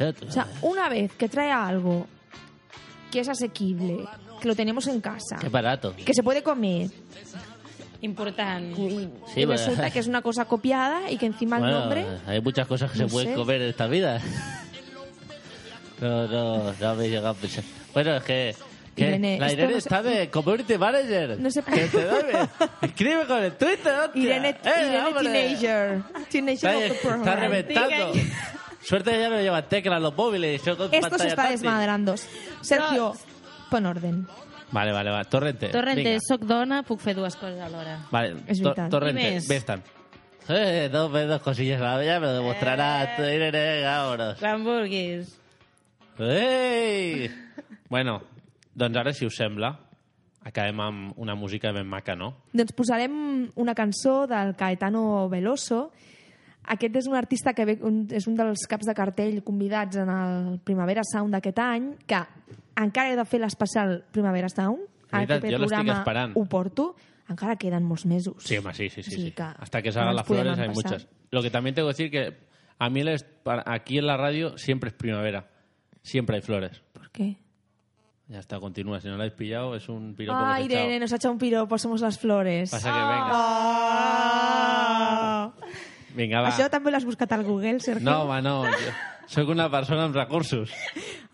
[0.00, 2.06] O sea, una vez que trae algo
[3.10, 4.04] que es asequible,
[4.40, 5.94] que lo tenemos en casa, barato.
[5.96, 6.88] que se puede comer,
[8.00, 8.78] Important.
[8.78, 9.60] y, Sí, y bueno.
[9.60, 12.06] resulta que es una cosa copiada y que encima el nombre...
[12.26, 13.34] hay muchas cosas que no se pueden sé.
[13.34, 14.20] comer en esta vida.
[16.00, 17.64] No, no, no me he llegado a pensar.
[17.92, 18.54] Bueno, es que...
[18.94, 21.40] que Irene, la Irene no se- está de community manager.
[21.40, 22.48] No se Que te duerme.
[22.82, 24.22] Escribe con el Twitter, hostia.
[24.22, 25.20] Irene, Eh, Irene.
[25.58, 26.02] Teenager.
[26.30, 28.12] Teenager Está, of the está reventando.
[28.80, 30.62] Suerte que ya no lleva teclas los móviles.
[30.62, 32.14] con Esto se está desmadrando.
[32.60, 33.14] Sergio,
[33.70, 34.26] pon orden.
[34.70, 35.24] Vale, vale, vale.
[35.30, 35.68] Torrente.
[35.72, 36.20] Torrente, vinga.
[36.26, 37.98] soc dona, puc fer dues coses alhora.
[38.10, 38.90] Vale, És to- veritat.
[38.90, 39.48] Torrente, més.
[39.48, 39.82] ves-te'n.
[40.50, 43.18] Eh, dos, dos cosillas a la ya me lo demostrarás.
[43.18, 43.50] Eh.
[43.52, 44.38] Venga, vámonos.
[44.40, 45.34] Quan vulguis.
[46.18, 47.30] Ei!
[47.88, 48.22] Bueno,
[48.74, 49.70] doncs ara, si us sembla,
[50.44, 52.34] acabem amb una música ben maca, no?
[52.52, 55.90] Doncs posarem una cançó del Caetano Veloso.
[56.68, 60.10] Aquest és un artista que ve, un, és un dels caps de cartell convidats en
[60.12, 62.18] el Primavera Sound d'aquest any, que
[62.84, 64.80] encara he de fer l'especial Primavera Sound.
[65.10, 66.32] Al Veritat, proper jo l'estic programa esperant.
[66.36, 66.94] Ho porto.
[67.28, 68.42] Encara queden molts mesos.
[68.44, 69.10] Sí, hombre, sí, sí, sí.
[69.10, 69.30] Sí, sí.
[69.32, 71.08] que Hasta que no salgan ens las flores hay muchas.
[71.30, 72.38] Lo que también tengo que decir que
[72.78, 75.48] a mí les- para- aquí en la radio siempre es primavera.
[76.02, 76.80] Siempre hay flores.
[76.92, 77.36] ¿Por qué?
[78.28, 79.00] Ya está, continúa.
[79.00, 80.84] Si no la habéis pillado, es un piropo Ay, que os he echado.
[80.86, 82.70] Irene, nos ha echado un piropo, somos las flores.
[82.70, 83.28] Pasa que venga.
[84.20, 85.52] Ah.
[86.16, 86.48] Vinga, va.
[86.50, 88.04] Això també l'has buscat al Google, Sergio?
[88.08, 88.64] No, home, no.
[88.64, 88.70] Jo
[89.28, 90.72] soc una persona amb recursos.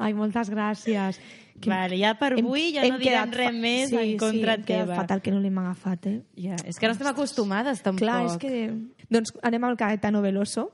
[0.03, 1.20] Ai, moltes gràcies.
[1.62, 4.64] Que Vale, ja per avui ja no direm quedat res més sí, en contra sí,
[4.72, 4.97] teva.
[4.99, 6.16] fatal que no l'hem agafat, eh?
[6.42, 8.03] Ja, és que no estem acostumades, tampoc.
[8.03, 9.05] Clar, és que...
[9.14, 10.72] Doncs anem al Caetano Veloso.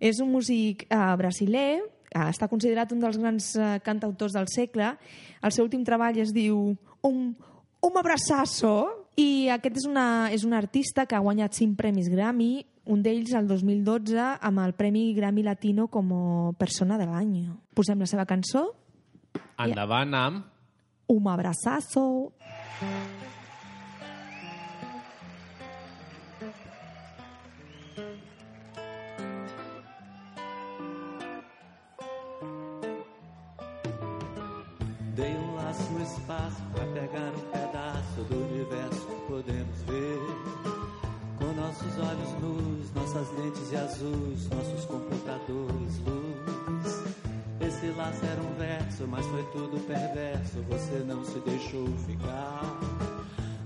[0.00, 4.94] És un músic eh, brasiler, eh, està considerat un dels grans eh, cantautors del segle.
[5.42, 6.70] El seu últim treball es diu
[7.02, 7.20] Un,
[7.80, 12.64] un abraçasso i aquest és, una, és un artista que ha guanyat cinc premis Grammy,
[12.90, 17.34] un d'ells el 2012 amb el Premi Grammy Latino com a persona de l'any.
[17.76, 18.70] Posem la seva cançó,
[19.60, 20.44] Endavant amb...
[21.10, 22.32] Un abraçasso.
[35.16, 38.49] Dei um laço no espaço pra pegar um pedaço do
[42.00, 47.04] olhos nus, nossas lentes e azuis, nossos computadores luz.
[47.60, 50.62] Esse laço era um verso, mas foi tudo perverso.
[50.68, 52.78] Você não se deixou ficar.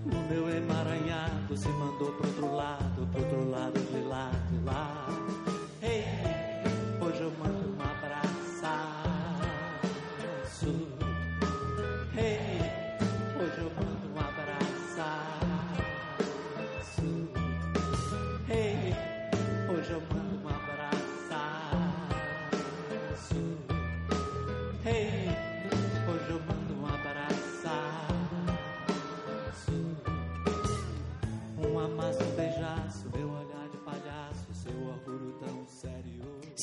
[0.04, 4.30] No meu emaranhado se mandou pro outro lado, pro outro lado de de lá.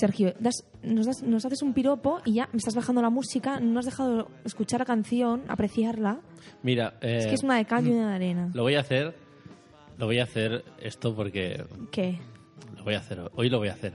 [0.02, 3.60] Sergio, das- nos, das- nos haces un piropo y ya me estás bajando la música,
[3.60, 6.20] no has dejado escuchar la canción, apreciarla.
[6.64, 8.50] Mira, eh, es que es una de cal y una de arena.
[8.54, 9.16] lo voy a hacer.
[9.98, 12.20] Lo voy a hacer esto porque ¿Qué?
[12.76, 13.22] lo voy a hacer.
[13.36, 13.94] Hoy lo voy a hacer.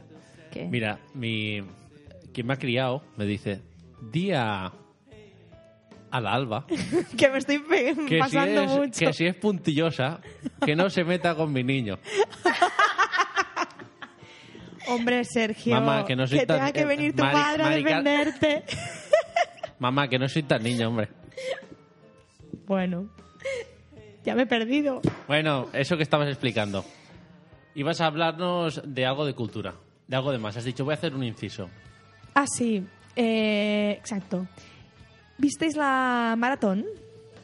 [0.52, 0.66] ¿Qué?
[0.66, 1.60] Mira, mi
[2.32, 3.62] quien me ha criado me dice
[4.12, 4.70] día
[6.10, 6.66] al alba
[7.18, 9.06] que me estoy que si, pasando es, mucho.
[9.06, 10.20] que si es puntillosa
[10.64, 11.98] que no se meta con mi niño.
[14.88, 18.64] Hombre, Sergio, Mamá, que no soy tan- tenga que venir tu Mari- padre a defenderte.
[19.78, 21.08] Mamá, que no soy tan niño, hombre.
[22.66, 23.08] bueno,
[24.24, 25.00] ya me he perdido.
[25.28, 26.84] Bueno, eso que estabas explicando.
[27.74, 29.74] Ibas a hablarnos de algo de cultura,
[30.08, 30.56] de algo de más.
[30.56, 31.68] Has dicho, voy a hacer un inciso.
[32.34, 32.84] Ah, sí.
[33.14, 34.46] Eh, exacto.
[35.38, 36.86] ¿Visteis la maratón?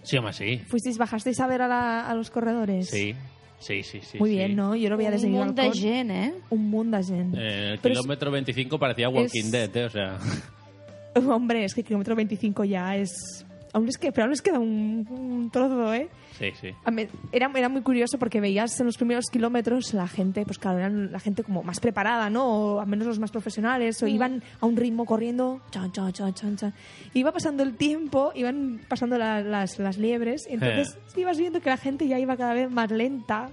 [0.03, 0.59] Sí, home, sí.
[0.68, 2.88] ¿Fuisteis, bajasteis a ver a, la- a los corredores?
[2.88, 3.14] Sí,
[3.62, 4.00] sí, sí.
[4.02, 4.36] sí Muy sí.
[4.36, 4.76] bien, ¿no?
[4.76, 6.34] Yo lo veía Un desde mi munt de gent, eh?
[6.50, 7.38] Un mundo de gente.
[7.40, 9.84] Eh, el Pero es- kilómetro 25 parecía Walking es- Dead, ¿eh?
[9.84, 10.18] O sea...
[11.14, 13.44] Hombre, es que kilómetro 25 ya es...
[13.74, 16.08] Aún les, que, pero aún les queda un, un trozo, ¿eh?
[16.38, 16.68] Sí, sí.
[16.84, 20.58] A mí- Era, era muy curioso porque veías en los primeros kilómetros la gente, pues
[20.58, 22.44] claro, eran la gente como más preparada, ¿no?
[22.74, 26.34] O al menos los más profesionales, o iban a un ritmo corriendo, chan, chan, chan,
[26.34, 26.74] chan, chan.
[27.14, 31.70] Iba pasando el tiempo, iban pasando la- las, las liebres, y entonces ibas viendo que
[31.70, 33.48] la gente ya iba cada vez más lenta.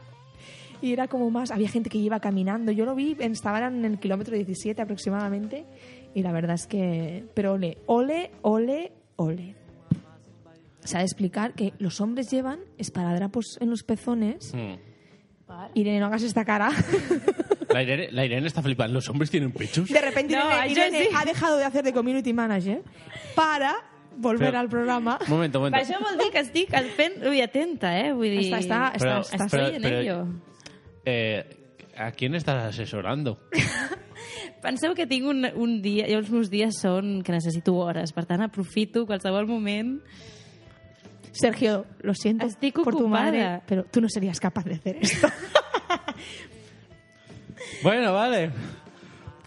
[0.81, 2.71] Y era como más, había gente que iba caminando.
[2.71, 5.65] Yo lo vi, estaban en el kilómetro 17 aproximadamente.
[6.13, 9.55] Y la verdad es que, pero ole, ole, ole, ole.
[10.89, 14.55] Se ha de explicar que los hombres llevan esparadrapos en los pezones.
[14.55, 14.73] Mm.
[15.75, 16.71] Irene, no hagas esta cara.
[17.69, 18.95] La Irene, la Irene está flipando.
[18.95, 19.87] ¿Los hombres tienen pechos?
[19.87, 21.09] De repente No, Irene, Irene sí.
[21.15, 22.81] ha dejado de hacer de community manager
[23.35, 23.75] para
[24.17, 25.19] volver Pero- al programa.
[25.27, 25.93] Un momento, un Per momento.
[25.93, 27.21] això vol dir que estic fent...
[27.29, 28.11] Ui, atenta, eh?
[28.11, 28.47] Vull dir...
[28.49, 30.17] Està, està, Però- està, està, però- en però- ello.
[31.05, 31.45] Eh,
[31.97, 33.37] ¿A quién estás asesorando?
[34.65, 36.07] Penseu que tinc un, un dia...
[36.09, 38.11] Jo els meus dies són que necessito hores.
[38.17, 39.99] Per tant, aprofito qualsevol moment.
[41.31, 45.27] Sergio, lo siento Estic por tu madre, pero tú no serías capaz de hacer esto.
[47.81, 48.51] Bueno, vale.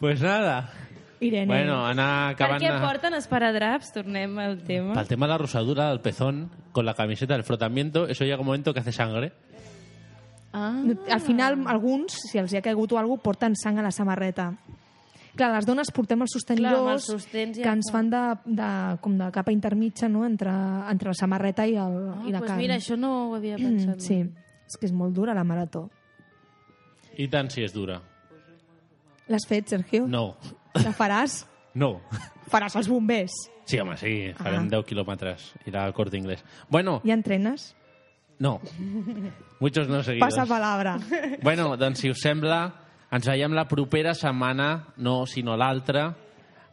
[0.00, 0.70] Pues nada.
[1.20, 1.46] Irene.
[1.46, 2.62] Bueno, anar Per acabant...
[2.64, 3.92] què porten esparadraps?
[3.94, 4.94] Tornem al tema.
[4.94, 8.40] Para el tema de la rosadura del pezón, con la camiseta del frotamiento, eso llega
[8.40, 9.32] un momento que hace sangre.
[10.52, 10.82] Ah.
[11.08, 13.92] Al final, alguns, si els hi ha caigut o alguna cosa, porten sang a la
[13.92, 14.50] samarreta.
[15.36, 18.22] Clar, les dones portem els Clar, els sostenidors sostens ja que ens fa- fan de,
[18.58, 18.70] de,
[19.00, 20.26] com de capa intermitja no?
[20.26, 20.50] entre,
[20.90, 22.60] entre la samarreta i, el, Ah, i la pues carn.
[22.60, 23.96] mira, això no ho havia pensat.
[23.96, 24.18] Mm, sí,
[24.68, 25.86] és que és molt dura la marató.
[27.16, 28.00] I tant si és dura.
[29.28, 30.06] L'has fet, Sergio?
[30.06, 30.36] No.
[30.74, 31.46] La faràs?
[31.74, 32.02] No.
[32.52, 33.32] Faràs els bombers.
[33.64, 34.10] Sí, home, sí.
[34.36, 34.74] Farem Ah.
[34.74, 35.54] 10 quilòmetres.
[35.64, 36.44] Ir al Corte Inglés.
[36.68, 37.74] Bueno, Ja entrenes?
[38.38, 38.60] no.
[39.58, 40.28] Muchos no seguidos.
[40.28, 40.98] Passa palabra.
[41.42, 42.74] Bueno, doncs si us sembla,
[43.12, 46.08] ens veiem la propera setmana, no, sinó l'altra,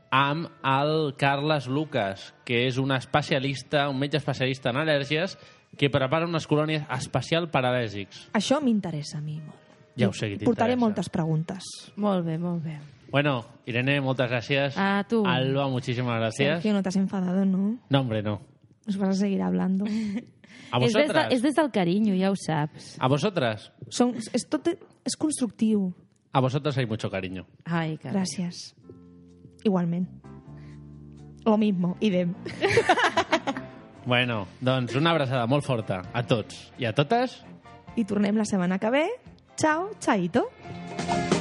[0.10, 5.36] amb el Carles Lucas, que és un especialista, un metge especialista en al·lèrgies,
[5.78, 8.30] que prepara unes colònies especial per al·lèrgics.
[8.34, 9.68] Això m'interessa a mi molt.
[10.00, 11.66] Ja ho sé que Portaré moltes preguntes.
[12.00, 12.78] Molt bé, molt bé.
[13.12, 14.78] Bueno, Irene, muchas gracias.
[14.78, 15.26] A tu.
[15.28, 16.62] Alba, muchísimas gracias.
[16.62, 17.80] Sergio, no te has enfadado, ¿no?
[17.90, 18.42] No, hombre, no.
[18.86, 19.86] Nos vas a seguir hablando.
[20.72, 21.34] A És des, de, vosotras.
[21.34, 22.92] és des del carinyo, ja ho saps.
[23.02, 23.72] A vosotras.
[23.90, 25.88] Son, és, tot, és constructiu.
[26.32, 27.48] A vosotras hay mucho cariño.
[27.66, 28.12] Ai, que...
[28.12, 28.76] Gràcies.
[29.64, 30.08] Igualment.
[31.46, 32.36] Lo mismo, idem.
[34.06, 37.42] Bueno, doncs una abraçada molt forta a tots i a totes.
[38.00, 39.06] I tornem la setmana que ve.
[39.60, 40.48] Ciao, chaito.
[41.06, 41.39] Don't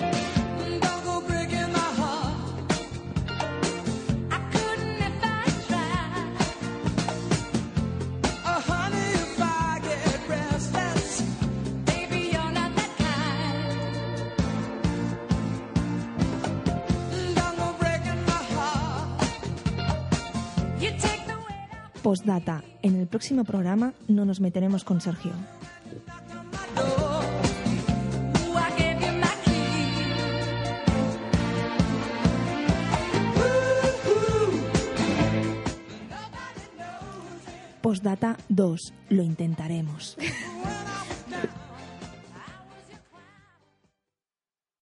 [22.08, 22.64] Postdata.
[22.80, 25.32] En el próximo programa no nos meteremos con Sergio.
[25.32, 27.22] my door.
[28.48, 29.92] Ooh, I gave you my key.
[37.82, 38.94] Postdata 2.
[39.10, 40.16] Lo intentaremos.
[40.16, 40.97] When I